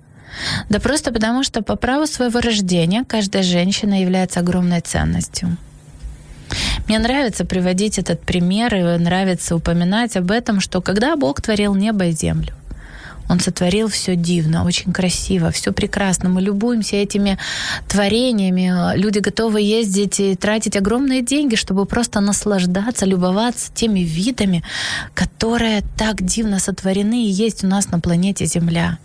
[0.70, 5.57] Да просто потому, что по праву своего рождения каждая женщина является огромной ценностью.
[6.88, 12.07] Мне нравится приводить этот пример и нравится упоминать об этом, что когда Бог творил небо
[12.07, 12.53] и землю,
[13.31, 16.29] он сотворил все дивно, очень красиво, все прекрасно.
[16.29, 17.38] Мы любуемся этими
[17.88, 18.97] творениями.
[18.97, 24.64] Люди готовы ездить и тратить огромные деньги, чтобы просто наслаждаться, любоваться теми видами,
[25.14, 28.99] которые так дивно сотворены и есть у нас на планете Земля.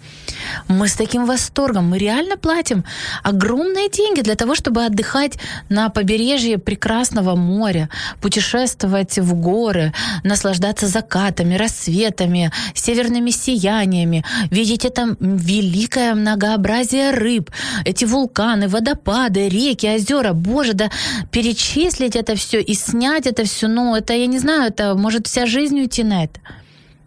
[0.68, 2.84] Мы с таким восторгом, мы реально платим
[3.24, 5.38] огромные деньги для того, чтобы отдыхать
[5.70, 7.90] на побережье прекрасного моря,
[8.22, 14.15] путешествовать в горы, наслаждаться закатами, рассветами, северными сияниями,
[14.52, 17.50] видеть это великое многообразие рыб,
[17.86, 20.34] эти вулканы, водопады, реки, озера.
[20.34, 20.90] Боже, да
[21.32, 25.46] перечислить это все и снять это все, ну, это, я не знаю, это может вся
[25.46, 26.40] жизнь уйти на это.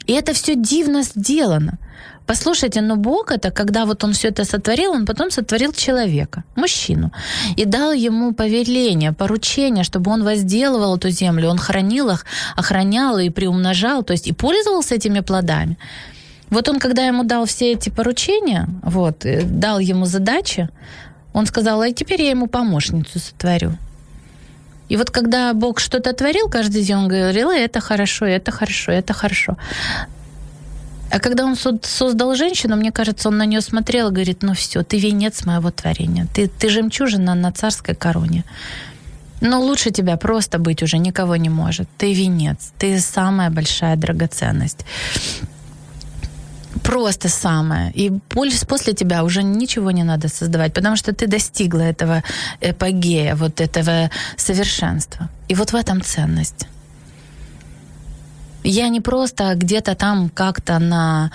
[0.06, 1.78] И это все дивно сделано.
[2.28, 7.10] Послушайте, но Бог это, когда вот он все это сотворил, он потом сотворил человека, мужчину,
[7.56, 13.30] и дал ему повеление, поручение, чтобы он возделывал эту землю, он хранил их, охранял и
[13.30, 15.78] приумножал, то есть и пользовался этими плодами.
[16.50, 20.68] Вот он, когда ему дал все эти поручения, вот, э, дал ему задачи,
[21.32, 23.76] он сказал, а теперь я ему помощницу сотворю.
[24.88, 29.12] И вот когда Бог что-то творил каждый день, он говорил, это хорошо, это хорошо, это
[29.12, 29.56] хорошо.
[31.10, 34.82] А когда он создал женщину, мне кажется, он на нее смотрел и говорит, ну все,
[34.82, 38.44] ты венец моего творения, ты, ты жемчужина на царской короне.
[39.40, 41.88] Но лучше тебя просто быть уже никого не может.
[41.96, 44.84] Ты венец, ты самая большая драгоценность
[46.88, 47.92] просто самое.
[47.92, 48.10] И
[48.66, 52.22] после тебя уже ничего не надо создавать, потому что ты достигла этого
[52.62, 55.28] эпогея, вот этого совершенства.
[55.50, 56.66] И вот в этом ценность.
[58.64, 61.30] Я не просто где-то там как-то на,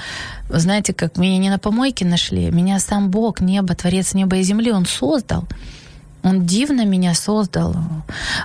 [0.50, 4.72] знаете, как меня не на помойке нашли, меня сам Бог, небо, Творец неба и земли,
[4.72, 5.48] Он создал.
[6.24, 7.76] Он дивно меня создал.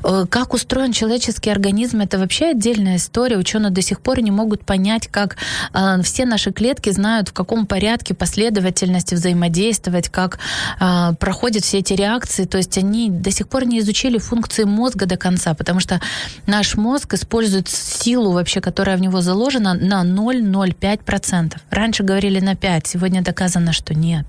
[0.03, 3.37] Э, как устроен человеческий организм, это вообще отдельная история.
[3.37, 5.37] Ученые до сих пор не могут понять, как
[5.73, 10.41] э, все наши клетки знают, в каком порядке, последовательности взаимодействовать, как
[10.81, 12.47] э, проходят все эти реакции.
[12.47, 16.01] То есть они до сих пор не изучили функции мозга до конца, потому что
[16.47, 21.57] наш мозг использует силу вообще, которая в него заложена, на 0,05%.
[21.71, 24.27] Раньше говорили на 5, сегодня доказано, что нет.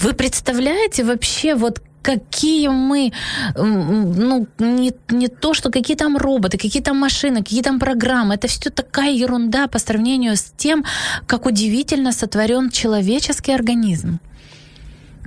[0.00, 3.12] Вы представляете вообще, вот какие мы,
[3.56, 8.34] ну, не, не то, что какие там роботы, какие там машины, какие там программы.
[8.34, 10.84] Это все такая ерунда по сравнению с тем,
[11.26, 14.20] как удивительно сотворен человеческий организм.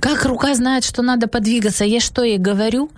[0.00, 2.90] Как рука знает, что надо подвигаться, я что ей говорю?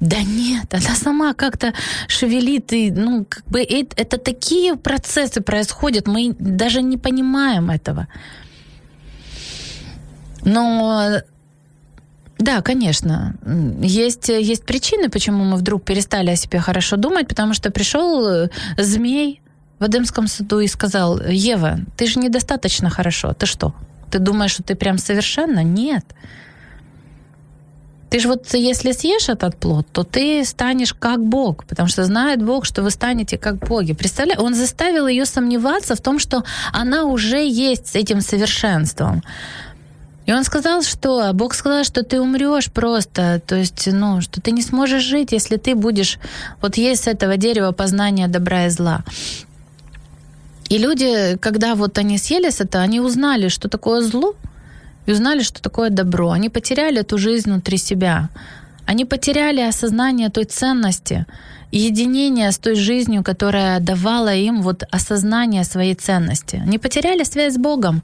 [0.00, 1.72] Да нет, она сама как-то
[2.06, 8.06] шевелит, и, ну, как бы это, это такие процессы происходят, мы даже не понимаем этого.
[10.44, 11.22] Но
[12.42, 13.34] да, конечно.
[13.80, 18.48] Есть, есть причины, почему мы вдруг перестали о себе хорошо думать, потому что пришел э,
[18.76, 19.40] змей
[19.78, 23.32] в Эдемском саду и сказал, Ева, ты же недостаточно хорошо.
[23.32, 23.74] Ты что?
[24.10, 25.62] Ты думаешь, что ты прям совершенно?
[25.62, 26.04] Нет.
[28.10, 32.44] Ты же вот если съешь этот плод, то ты станешь как Бог, потому что знает
[32.44, 33.94] Бог, что вы станете как боги.
[33.94, 39.22] Представляешь, он заставил ее сомневаться в том, что она уже есть с этим совершенством.
[40.26, 44.52] И он сказал, что Бог сказал, что ты умрешь просто, то есть, ну, что ты
[44.52, 46.18] не сможешь жить, если ты будешь
[46.60, 49.04] вот есть с этого дерева познания добра и зла.
[50.68, 54.34] И люди, когда вот они съели с этого, они узнали, что такое зло,
[55.06, 56.30] и узнали, что такое добро.
[56.30, 58.28] Они потеряли эту жизнь внутри себя.
[58.86, 61.26] Они потеряли осознание той ценности,
[61.72, 66.56] единение с той жизнью, которая давала им вот осознание своей ценности.
[66.56, 68.02] Они потеряли связь с Богом.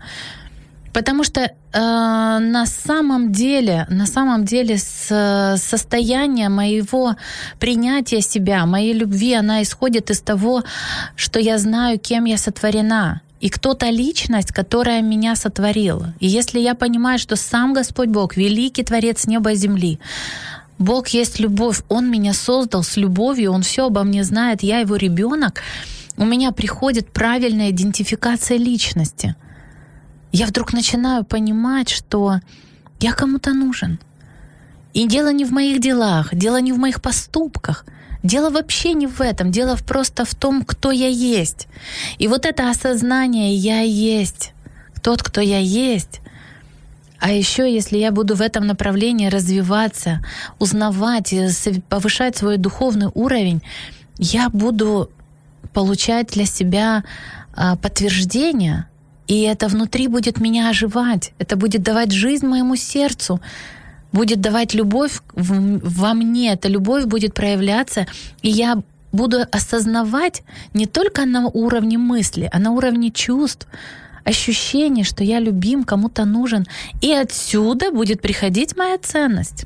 [0.99, 7.15] Потому что э, на самом деле, на самом деле с, состояние моего
[7.61, 10.65] принятия себя, моей любви, она исходит из того,
[11.15, 13.21] что я знаю, кем я сотворена.
[13.41, 16.15] И кто та личность, которая меня сотворила.
[16.19, 20.01] И если я понимаю, что сам Господь Бог, великий Творец неба и земли,
[20.79, 24.97] Бог есть любовь, Он меня создал с любовью, Он все обо мне знает, я его
[24.97, 25.63] ребенок,
[26.17, 29.37] у меня приходит правильная идентификация личности.
[30.33, 32.41] Я вдруг начинаю понимать, что
[33.01, 33.99] я кому-то нужен.
[34.95, 37.85] И дело не в моих делах, дело не в моих поступках–
[38.23, 41.69] Дело вообще не в этом, дело просто в том, кто я есть.
[42.19, 44.53] И вот это осознание «я есть»,
[45.03, 46.21] тот, кто я есть,
[47.21, 50.25] а еще, если я буду в этом направлении развиваться,
[50.59, 51.33] узнавать,
[51.89, 53.63] повышать свой духовный уровень,
[54.19, 55.11] я буду
[55.73, 57.05] получать для себя
[57.55, 58.89] а, подтверждение,
[59.29, 63.41] и это внутри будет меня оживать, это будет давать жизнь моему сердцу,
[64.11, 68.07] будет давать любовь во мне, эта любовь будет проявляться,
[68.43, 73.69] и я буду осознавать не только на уровне мысли, а на уровне чувств,
[74.25, 76.67] ощущений, что я любим, кому-то нужен.
[77.01, 79.65] И отсюда будет приходить моя ценность.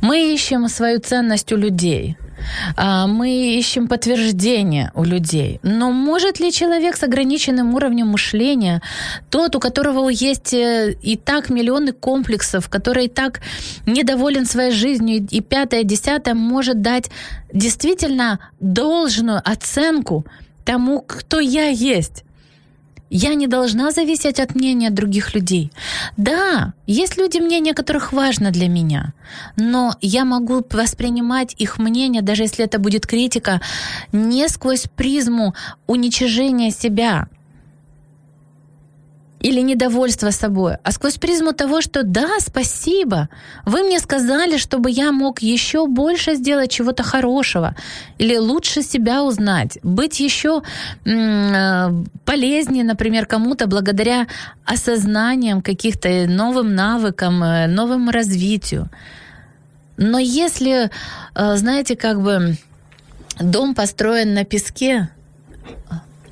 [0.00, 2.16] Мы ищем свою ценность у людей–
[2.76, 5.60] мы ищем подтверждение у людей.
[5.62, 8.82] Но может ли человек с ограниченным уровнем мышления,
[9.30, 13.40] тот, у которого есть э, и так миллионы комплексов, который и так
[13.86, 17.10] недоволен своей жизнью, и пятое, десятое, может дать
[17.52, 20.24] действительно должную оценку
[20.64, 22.24] тому, кто я есть?
[23.10, 25.72] Я не должна зависеть от мнения других людей.
[26.16, 29.14] Да, есть люди, мнение которых важно для меня,
[29.56, 33.60] но я могу воспринимать их мнение, даже если это будет критика,
[34.12, 35.54] не сквозь призму
[35.86, 37.28] уничижения себя,
[39.40, 43.28] или недовольство собой, а сквозь призму того, что да, спасибо,
[43.64, 47.76] вы мне сказали, чтобы я мог еще больше сделать чего-то хорошего
[48.18, 50.62] или лучше себя узнать, быть еще
[51.04, 51.88] э,
[52.24, 54.26] полезнее, например, кому-то благодаря
[54.64, 58.90] осознаниям каких-то новым навыкам, э, новому развитию.
[59.96, 60.90] Но если,
[61.34, 62.56] э, знаете, как бы
[63.40, 65.08] дом построен на песке,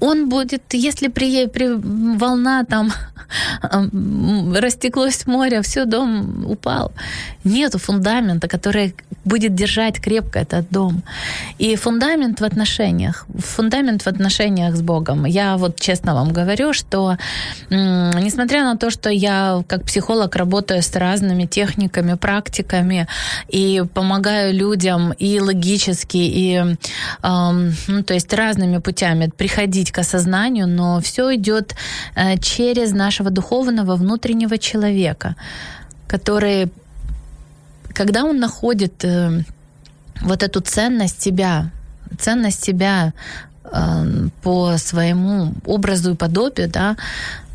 [0.01, 1.69] он будет, если при, при
[2.19, 2.93] волна там
[4.61, 6.93] растеклось море, все, дом упал.
[7.45, 8.95] Нету фундамента, который
[9.25, 11.03] будет держать крепко этот дом.
[11.59, 15.27] И фундамент в отношениях, фундамент в отношениях с Богом.
[15.27, 17.17] Я вот честно вам говорю, что
[17.71, 23.07] несмотря на то, что я как психолог работаю с разными техниками, практиками
[23.49, 26.63] и помогаю людям и логически, и
[27.23, 31.75] ну, то есть разными путями приходить к осознанию, но все идет
[32.15, 35.35] э, через нашего духовного внутреннего человека,
[36.09, 36.69] который,
[37.95, 39.43] когда он находит э,
[40.23, 41.71] вот эту ценность себя,
[42.19, 43.13] ценность себя
[43.65, 46.97] э, по своему образу и подобию, да,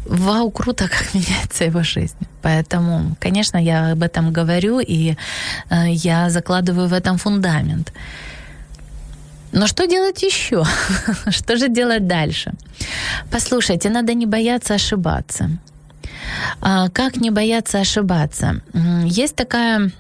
[0.06, 2.18] вау, круто, как меняется его жизнь.
[2.42, 5.16] Поэтому, конечно, я об этом говорю, и
[5.88, 7.94] я закладываю в этом фундамент.
[9.52, 10.64] Но что делать еще?
[11.30, 12.54] что же делать дальше?
[13.32, 15.50] Послушайте, надо не бояться ошибаться.
[16.62, 18.62] А, как не бояться ошибаться?
[19.06, 19.92] Есть такая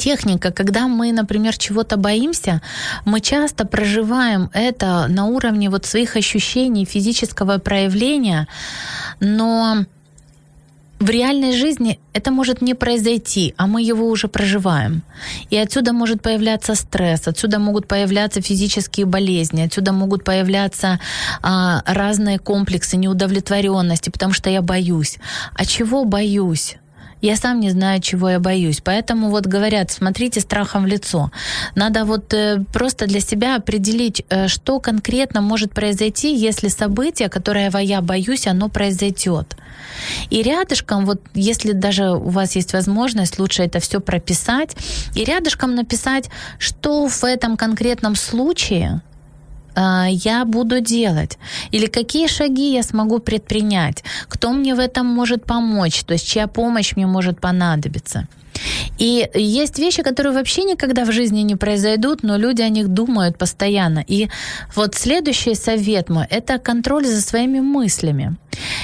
[0.00, 2.60] техника, когда мы, например, чего-то боимся,
[3.04, 8.48] мы часто проживаем это на уровне вот своих ощущений, физического проявления,
[9.20, 9.84] но
[11.00, 15.02] в реальной жизни это может не произойти, а мы его уже проживаем.
[15.48, 21.00] И отсюда может появляться стресс, отсюда могут появляться физические болезни, отсюда могут появляться
[21.42, 25.16] а, разные комплексы неудовлетворенности, потому что я боюсь.
[25.54, 26.76] А чего боюсь?
[27.20, 28.80] Я сам не знаю, чего я боюсь.
[28.82, 31.30] Поэтому вот говорят, смотрите страхом в лицо.
[31.74, 37.70] Надо вот э, просто для себя определить, э, что конкретно может произойти, если событие, которое
[37.80, 39.56] я боюсь, оно произойдет.
[40.30, 44.76] И рядышком, вот если даже у вас есть возможность, лучше это все прописать,
[45.14, 49.02] и рядышком написать, что в этом конкретном случае
[49.76, 51.38] я буду делать?
[51.70, 54.04] Или какие шаги я смогу предпринять?
[54.28, 56.04] Кто мне в этом может помочь?
[56.04, 58.26] То есть чья помощь мне может понадобиться?
[58.98, 63.38] И есть вещи, которые вообще никогда в жизни не произойдут, но люди о них думают
[63.38, 64.04] постоянно.
[64.06, 64.28] И
[64.74, 68.36] вот следующий совет мой– это контроль за своими мыслями.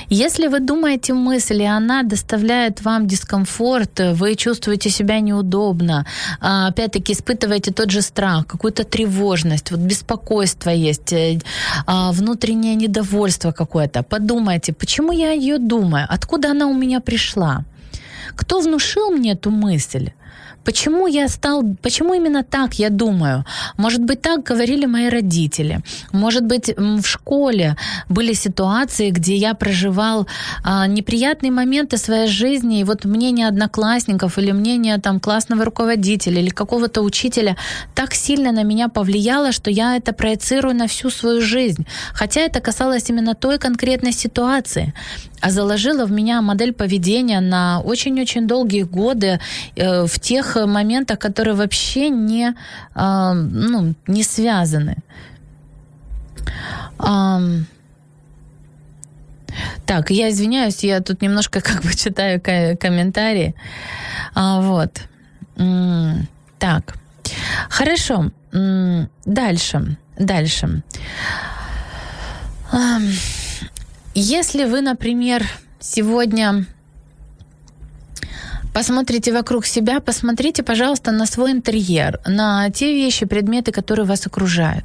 [0.08, 6.06] Если вы думаете мысль, и она доставляет вам дискомфорт, вы чувствуете себя неудобно,
[6.40, 11.40] а, опять-таки испытываете тот же страх, какую-то тревожность, вот беспокойство есть, э,
[11.86, 17.64] а, внутреннее недовольство какое-то, подумайте, почему я ее думаю, откуда она у меня пришла?
[18.36, 20.10] Кто внушил мне эту мысль?
[20.66, 23.44] Почему я стал, почему именно так я думаю?
[23.76, 25.80] Может быть, так говорили мои родители.
[26.12, 27.76] Может быть, в школе
[28.08, 30.26] были ситуации, где я проживал
[30.64, 36.50] а, неприятные моменты своей жизни, и вот мнение одноклассников или мнение там классного руководителя или
[36.50, 37.56] какого-то учителя
[37.94, 41.86] так сильно на меня повлияло, что я это проецирую на всю свою жизнь.
[42.12, 44.92] Хотя это касалось именно той конкретной ситуации
[45.40, 49.38] а заложила в меня модель поведения на очень-очень долгие годы
[49.76, 52.54] э, в тех моментах, которые вообще не,
[52.94, 54.96] э, ну, не связаны.
[56.98, 57.66] Ам,
[59.84, 63.54] так, я извиняюсь, я тут немножко как бы читаю ко- комментарии.
[64.34, 65.00] А, вот.
[66.58, 66.94] Так,
[67.70, 68.30] хорошо.
[69.24, 70.82] Дальше, дальше.
[74.14, 75.46] Если вы, например,
[75.78, 76.66] сегодня
[78.76, 84.84] посмотрите вокруг себя, посмотрите, пожалуйста, на свой интерьер, на те вещи, предметы, которые вас окружают.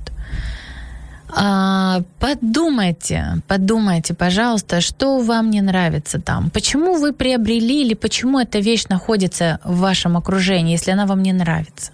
[1.35, 6.49] А, подумайте, подумайте, пожалуйста, что вам не нравится там.
[6.49, 11.33] Почему вы приобрели или почему эта вещь находится в вашем окружении, если она вам не
[11.33, 11.91] нравится?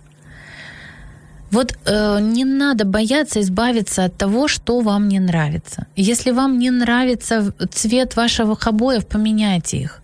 [1.50, 5.88] Вот э, не надо бояться избавиться от того, что вам не нравится.
[5.95, 10.04] Если вам не нравится цвет ваших обоев, поменяйте их.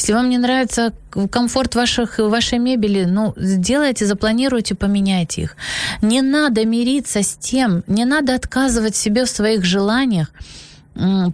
[0.00, 0.94] Если вам не нравится
[1.30, 5.56] комфорт ваших, вашей мебели, ну, сделайте, запланируйте, поменяйте их.
[6.00, 10.32] Не надо мириться с тем, не надо отказывать себе в своих желаниях,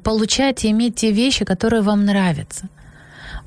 [0.02, 2.68] получать и иметь те вещи, которые вам нравятся.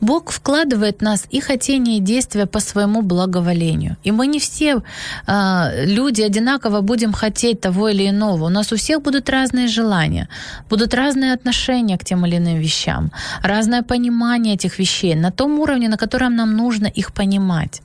[0.02, 3.98] Бог вкладывает в нас и хотение, и действия по своему благоволению.
[4.04, 4.82] И мы не все
[5.28, 8.46] э, люди одинаково будем хотеть того или иного.
[8.46, 10.28] У нас у всех будут разные желания,
[10.70, 13.12] будут разные отношения к тем или иным вещам,
[13.44, 17.82] разное понимание этих вещей на том уровне, на котором нам нужно их понимать.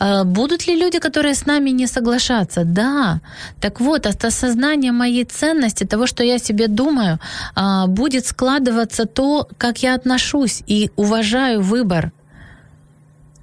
[0.00, 2.64] Э, Будут ли люди, которые с нами не соглашаться?
[2.64, 3.20] Да.
[3.60, 7.18] Так вот, от осознания моей ценности, того, что я себе думаю,
[7.54, 12.12] а, будет складываться то, как я отношусь и уважаю выбор.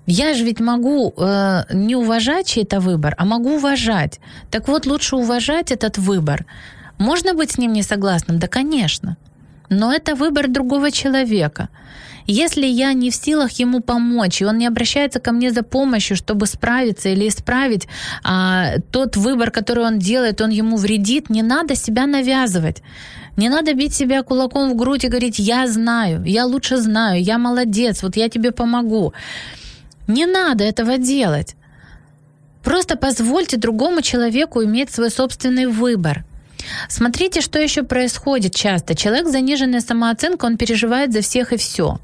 [0.07, 4.19] Я же ведь могу э, не уважать чей-то выбор, а могу уважать.
[4.49, 6.45] Так вот, лучше уважать этот выбор.
[6.97, 8.39] Можно быть с ним не согласным?
[8.39, 9.17] Да, конечно.
[9.69, 11.67] Но это выбор другого человека.
[12.29, 16.17] Если я не в силах ему помочь, и он не обращается ко мне за помощью,
[16.17, 17.87] чтобы справиться или исправить
[18.21, 22.83] а, тот выбор, который он делает, он ему вредит, не надо себя навязывать.
[23.37, 27.37] Не надо бить себя кулаком в грудь и говорить, я знаю, я лучше знаю, я
[27.37, 29.13] молодец, вот я тебе помогу.
[30.07, 31.55] Не надо этого делать.
[32.61, 36.25] Просто позвольте другому человеку иметь свой собственный выбор.
[36.89, 38.95] Смотрите, что еще происходит часто.
[38.95, 41.99] Человек с заниженной самооценкой, он переживает за всех и все.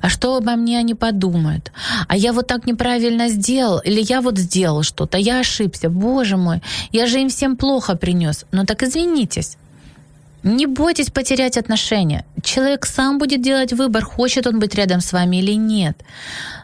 [0.00, 1.72] А что обо мне они подумают?
[2.08, 5.90] А я вот так неправильно сделал, или я вот сделал что-то, я ошибся.
[5.90, 6.62] Боже мой,
[6.92, 8.44] я же им всем плохо принес.
[8.52, 9.56] Ну так извинитесь.
[10.46, 12.24] Не бойтесь потерять отношения.
[12.40, 15.96] Человек сам будет делать выбор, хочет он быть рядом с вами или нет.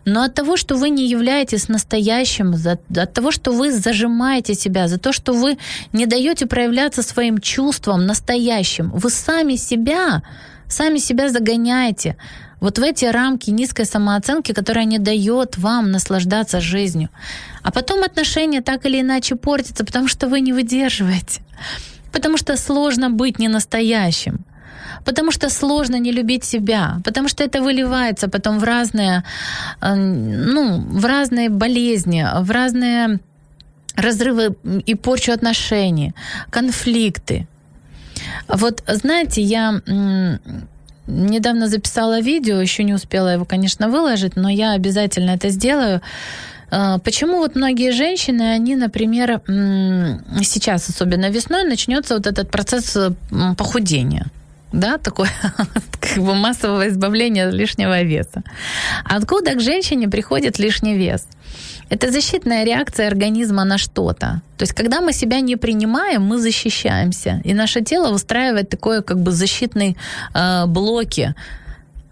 [0.05, 4.99] Но от того, что вы не являетесь настоящим, от того, что вы зажимаете себя, за
[4.99, 5.59] то, что вы
[5.93, 10.23] не даете проявляться своим чувствам настоящим, вы сами себя,
[10.69, 12.17] сами себя загоняете
[12.63, 17.09] вот в эти рамки низкой самооценки, которая не дает вам наслаждаться жизнью.
[17.63, 21.41] А потом отношения так или иначе портятся, потому что вы не выдерживаете.
[22.13, 24.45] Потому что сложно быть не настоящим.
[25.05, 29.25] Потому что сложно не любить себя, потому что это выливается потом в разные,
[29.81, 33.19] э, ну, в разные болезни, в разные
[33.97, 34.55] разрывы
[34.87, 36.15] и порчу отношений,
[36.51, 37.49] конфликты.
[38.47, 39.81] Вот, знаете, я
[41.07, 46.01] недавно записала видео, еще не успела его, конечно, выложить, но я обязательно это сделаю.
[46.71, 49.41] А, Почему вот многие женщины, они, например,
[50.43, 54.27] сейчас, особенно весной, начнется вот этот процесс м, похудения?
[54.73, 55.29] Да, такое
[56.01, 58.43] как бы массового избавления от лишнего веса.
[59.05, 61.27] Откуда к женщине приходит лишний вес?
[61.93, 64.41] Это защитная реакция организма на что-то.
[64.57, 67.43] То есть, когда мы себя не принимаем, мы защищаемся.
[67.45, 69.97] И наше тело выстраивает такое как бы защитные
[70.35, 71.35] э, блоки.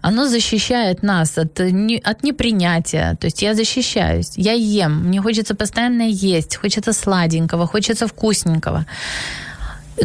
[0.01, 3.15] Оно защищает нас от, не, от непринятия.
[3.15, 8.85] То есть я защищаюсь, я ем, мне хочется постоянно есть, хочется сладенького, хочется вкусненького.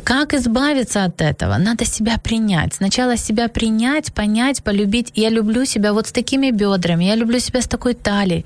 [0.05, 1.57] Как избавиться от этого?
[1.57, 2.75] Надо себя принять.
[2.75, 5.13] Сначала себя принять, понять, полюбить.
[5.15, 8.45] Я люблю себя вот с такими бедрами, я люблю себя с такой талией,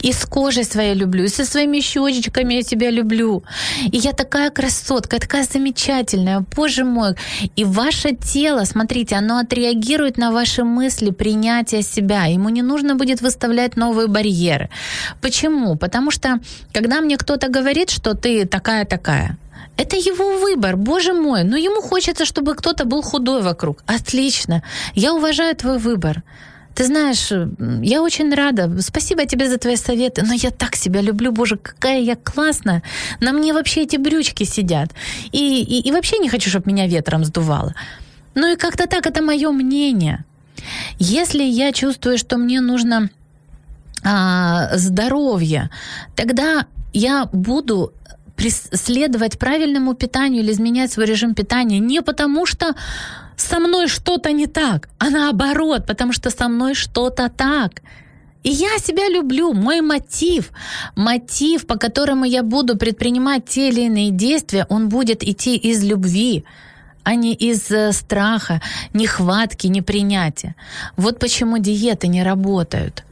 [0.00, 3.42] и с кожей своей люблю, и со своими щечечками я себя люблю.
[3.92, 7.14] И я такая красотка, я такая замечательная, боже мой.
[7.56, 12.26] И ваше тело, смотрите, оно отреагирует на ваши мысли принятия себя.
[12.26, 14.68] Ему не нужно будет выставлять новые барьеры.
[15.20, 15.76] Почему?
[15.76, 16.38] Потому что,
[16.72, 19.36] когда мне кто-то говорит, что ты такая-такая,
[19.76, 21.44] это его выбор, боже мой.
[21.44, 23.82] Но ему хочется, чтобы кто-то был худой вокруг.
[23.86, 24.62] Отлично.
[24.94, 26.22] Я уважаю твой выбор.
[26.74, 27.32] Ты знаешь,
[27.82, 28.80] я очень рада.
[28.80, 30.22] Спасибо тебе за твои советы.
[30.22, 32.82] Но я так себя люблю, боже, какая я классная.
[33.20, 34.90] На мне вообще эти брючки сидят.
[35.32, 37.74] И, и, и вообще не хочу, чтобы меня ветром сдувало.
[38.34, 40.24] Ну и как-то так, это мое мнение.
[40.98, 43.10] Если я чувствую, что мне нужно
[44.04, 45.70] а, здоровье,
[46.14, 47.92] тогда я буду
[48.50, 52.74] следовать правильному питанию или изменять свой режим питания не потому, что
[53.36, 57.82] со мной что-то не так, а наоборот, потому что со мной что-то так.
[58.42, 60.50] И я себя люблю, мой мотив,
[60.96, 66.44] мотив, по которому я буду предпринимать те или иные действия, он будет идти из любви,
[67.04, 68.60] а не из э, страха,
[68.94, 70.54] нехватки, непринятия.
[70.96, 73.04] Вот почему диеты не работают–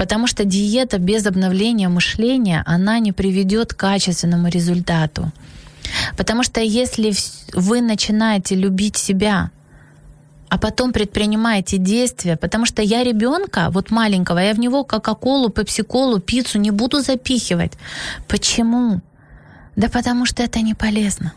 [0.00, 5.30] Потому что диета без обновления мышления, она не приведет к качественному результату.
[6.16, 7.12] Потому что если
[7.52, 9.50] вы начинаете любить себя,
[10.48, 16.18] а потом предпринимаете действия, потому что я ребенка, вот маленького, я в него кока-колу, пепси-колу,
[16.18, 17.72] пиццу не буду запихивать.
[18.26, 19.02] Почему?
[19.76, 21.34] Да потому что это не полезно.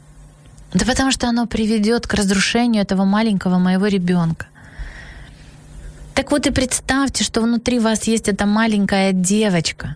[0.74, 4.46] Да потому что оно приведет к разрушению этого маленького моего ребенка.
[6.16, 9.96] Так вот и представьте, что внутри вас есть эта маленькая девочка,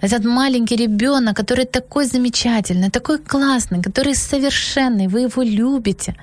[0.00, 6.14] этот маленький ребенок, который такой замечательный, такой классный, который совершенный, вы его любите.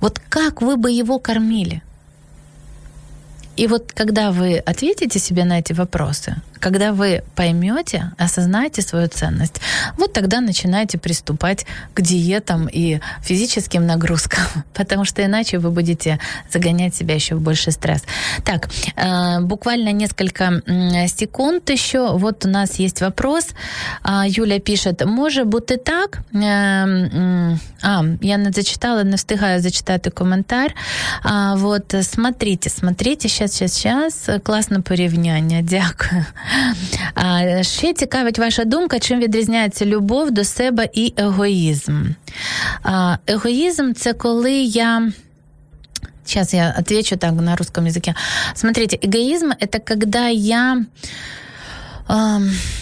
[0.00, 1.82] Вот как вы бы его кормили?
[3.56, 9.60] И вот когда вы ответите себе на эти вопросы, когда вы поймете, осознаете свою ценность,
[9.98, 14.44] вот тогда начинаете приступать к диетам и физическим нагрузкам,
[14.74, 16.18] потому что иначе вы будете
[16.50, 18.04] загонять себя еще в больший стресс.
[18.44, 20.62] Так, э, буквально несколько
[21.06, 22.16] секунд еще.
[22.16, 23.48] Вот у нас есть вопрос.
[24.02, 26.20] А, Юля пишет, може бути так?
[26.32, 30.72] Э, а, я не зачитала, не встигаю зачитати коментар.
[31.22, 34.30] А, вот, смотрите, смотрите, сейчас, сейчас, сейчас.
[34.42, 36.24] Класне порівняння, дякую.
[37.15, 42.05] А, Ще цікавить ваша думка, чим відрізняється любов до себе і егоїзм.
[42.83, 45.11] А, Егоїзм це коли я.
[46.25, 48.13] Сейчас я отвечу так на русском языке.
[48.53, 50.85] Смотрите, эгоизм это когда я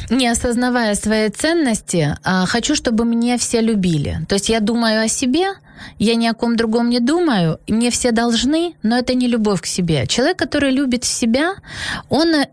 [0.10, 4.22] не осознавая своей ценности, а, хочу, чтобы меня все любили.
[4.28, 5.54] То есть я думаю о себе,
[5.99, 9.67] я ни о ком другом не думаю, мне все должны, но это не любовь к
[9.67, 10.07] себе.
[10.07, 11.55] Человек, который любит себя,
[12.09, 12.47] он э,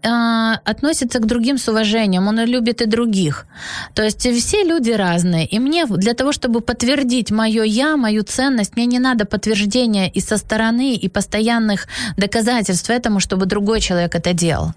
[0.66, 3.46] относится к другим с уважением, он любит и других.
[3.94, 8.76] То есть все люди разные, и мне для того, чтобы подтвердить мое я, мою ценность,
[8.76, 14.34] мне не надо подтверждения и со стороны, и постоянных доказательств этому, чтобы другой человек это
[14.34, 14.74] делал.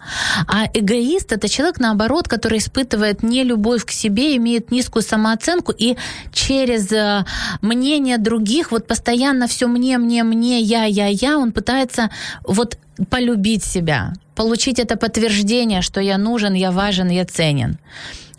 [0.46, 5.96] А эгоист— это человек, наоборот, который испытывает не любовь к себе, имеет низкую самооценку, и
[6.32, 7.24] через э,
[7.60, 12.10] мнение других других, вот постоянно все мне, мне, мне, я, я, я, он пытается
[12.44, 12.76] вот
[13.10, 17.76] полюбить себя, получить это подтверждение, что я нужен, я важен, я ценен.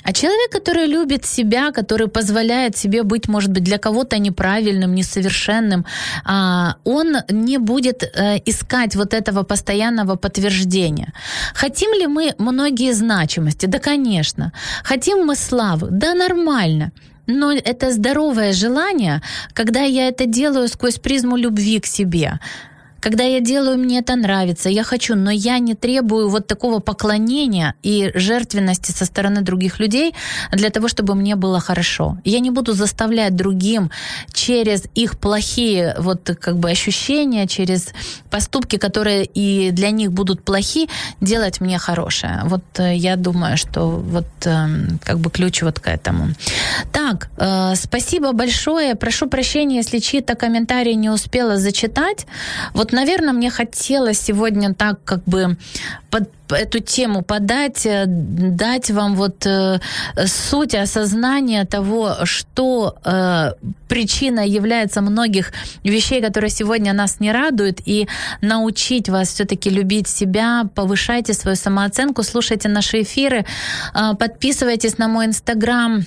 [0.05, 5.85] А человек, который любит себя, который позволяет себе быть, может быть, для кого-то неправильным, несовершенным,
[6.25, 11.13] а, он не будет э, искать вот этого постоянного подтверждения.
[11.55, 13.67] Хотим ли мы многие значимости?
[13.67, 14.51] Да, конечно.
[14.83, 15.87] Хотим мы славы?
[15.91, 16.91] Да, нормально.
[17.27, 19.21] Но это здоровое желание,
[19.53, 22.39] когда я это делаю сквозь призму любви к себе.
[23.03, 27.75] Когда я делаю, мне это нравится, я хочу, но я не требую вот такого поклонения
[27.83, 30.15] и жертвенности со стороны других людей
[30.53, 32.17] для того, чтобы мне было хорошо.
[32.23, 33.91] Я не буду заставлять другим
[34.31, 37.89] через их плохие вот как бы ощущения, через
[38.29, 40.87] поступки, которые и для них будут плохи,
[41.19, 42.43] делать мне хорошее.
[42.45, 46.29] Вот э, я думаю, что вот эм, как бы ключ вот к этому.
[46.93, 48.95] Так, э, спасибо большое.
[48.95, 52.27] Прошу прощения, если чьи-то комментарии не успела зачитать.
[52.73, 55.57] Вот наверное, мне хотелось сегодня так как бы
[56.09, 59.79] под эту тему подать, э, дать вам вот э,
[60.25, 63.53] суть осознания того, что э,
[63.87, 65.51] причина является многих
[65.83, 68.07] вещей, которые сегодня нас не радуют, и
[68.41, 73.45] научить вас все-таки любить себя, повышайте свою самооценку, слушайте наши эфиры,
[73.93, 76.05] э, подписывайтесь на мой инстаграм,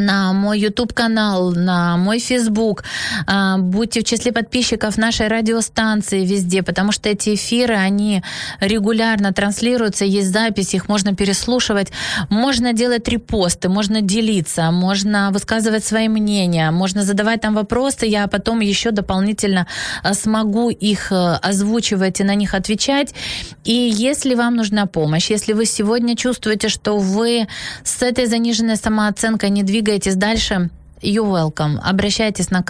[0.00, 2.84] на мой YouTube канал, на мой Facebook.
[3.26, 8.22] А, Будьте в числе подписчиков нашей радиостанции везде, потому что эти эфиры, они
[8.60, 11.92] регулярно транслируются, есть запись, их можно переслушивать.
[12.28, 18.60] Можно делать репосты, можно делиться, можно высказывать свои мнения, можно задавать там вопросы, я потом
[18.60, 19.66] еще дополнительно
[20.02, 23.14] а, смогу их э, озвучивать и на них отвечать.
[23.64, 27.46] И если вам нужна помощь, если вы сегодня чувствуете, что вы
[27.84, 30.70] с этой заниженной самооценкой не двигаетесь дальше,
[31.02, 31.78] You welcome.
[31.84, 32.64] Обращайтесь на,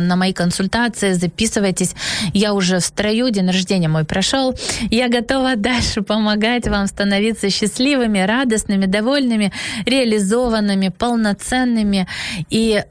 [0.00, 1.94] на мои консультации, записывайтесь.
[2.32, 4.54] Я уже в строю, день рождения мой прошел.
[4.90, 9.52] Я готова дальше помогать вам становиться счастливыми, радостными, довольными,
[9.84, 12.08] реализованными, полноценными
[12.48, 12.82] и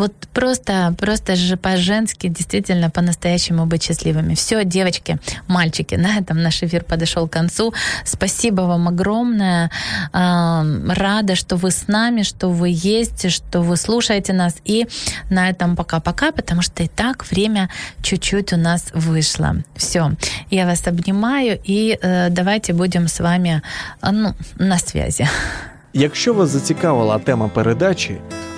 [0.00, 4.34] вот просто, просто же по-женски, действительно, по-настоящему быть счастливыми.
[4.34, 7.74] Все, девочки, мальчики, на этом наш эфир подошел к концу.
[8.04, 9.70] Спасибо вам огромное.
[10.12, 14.54] Эм, Рада, что вы с нами, что вы есть, что вы слушаете нас.
[14.68, 14.86] И
[15.30, 17.68] на этом пока-пока, потому что и так время
[18.02, 19.54] чуть-чуть у нас вышло.
[19.76, 20.12] Все,
[20.50, 23.62] я вас обнимаю, и э, давайте будем с вами
[24.02, 25.28] э, ну, на связи.
[25.92, 28.18] Якщо вас зацікавила тема передачі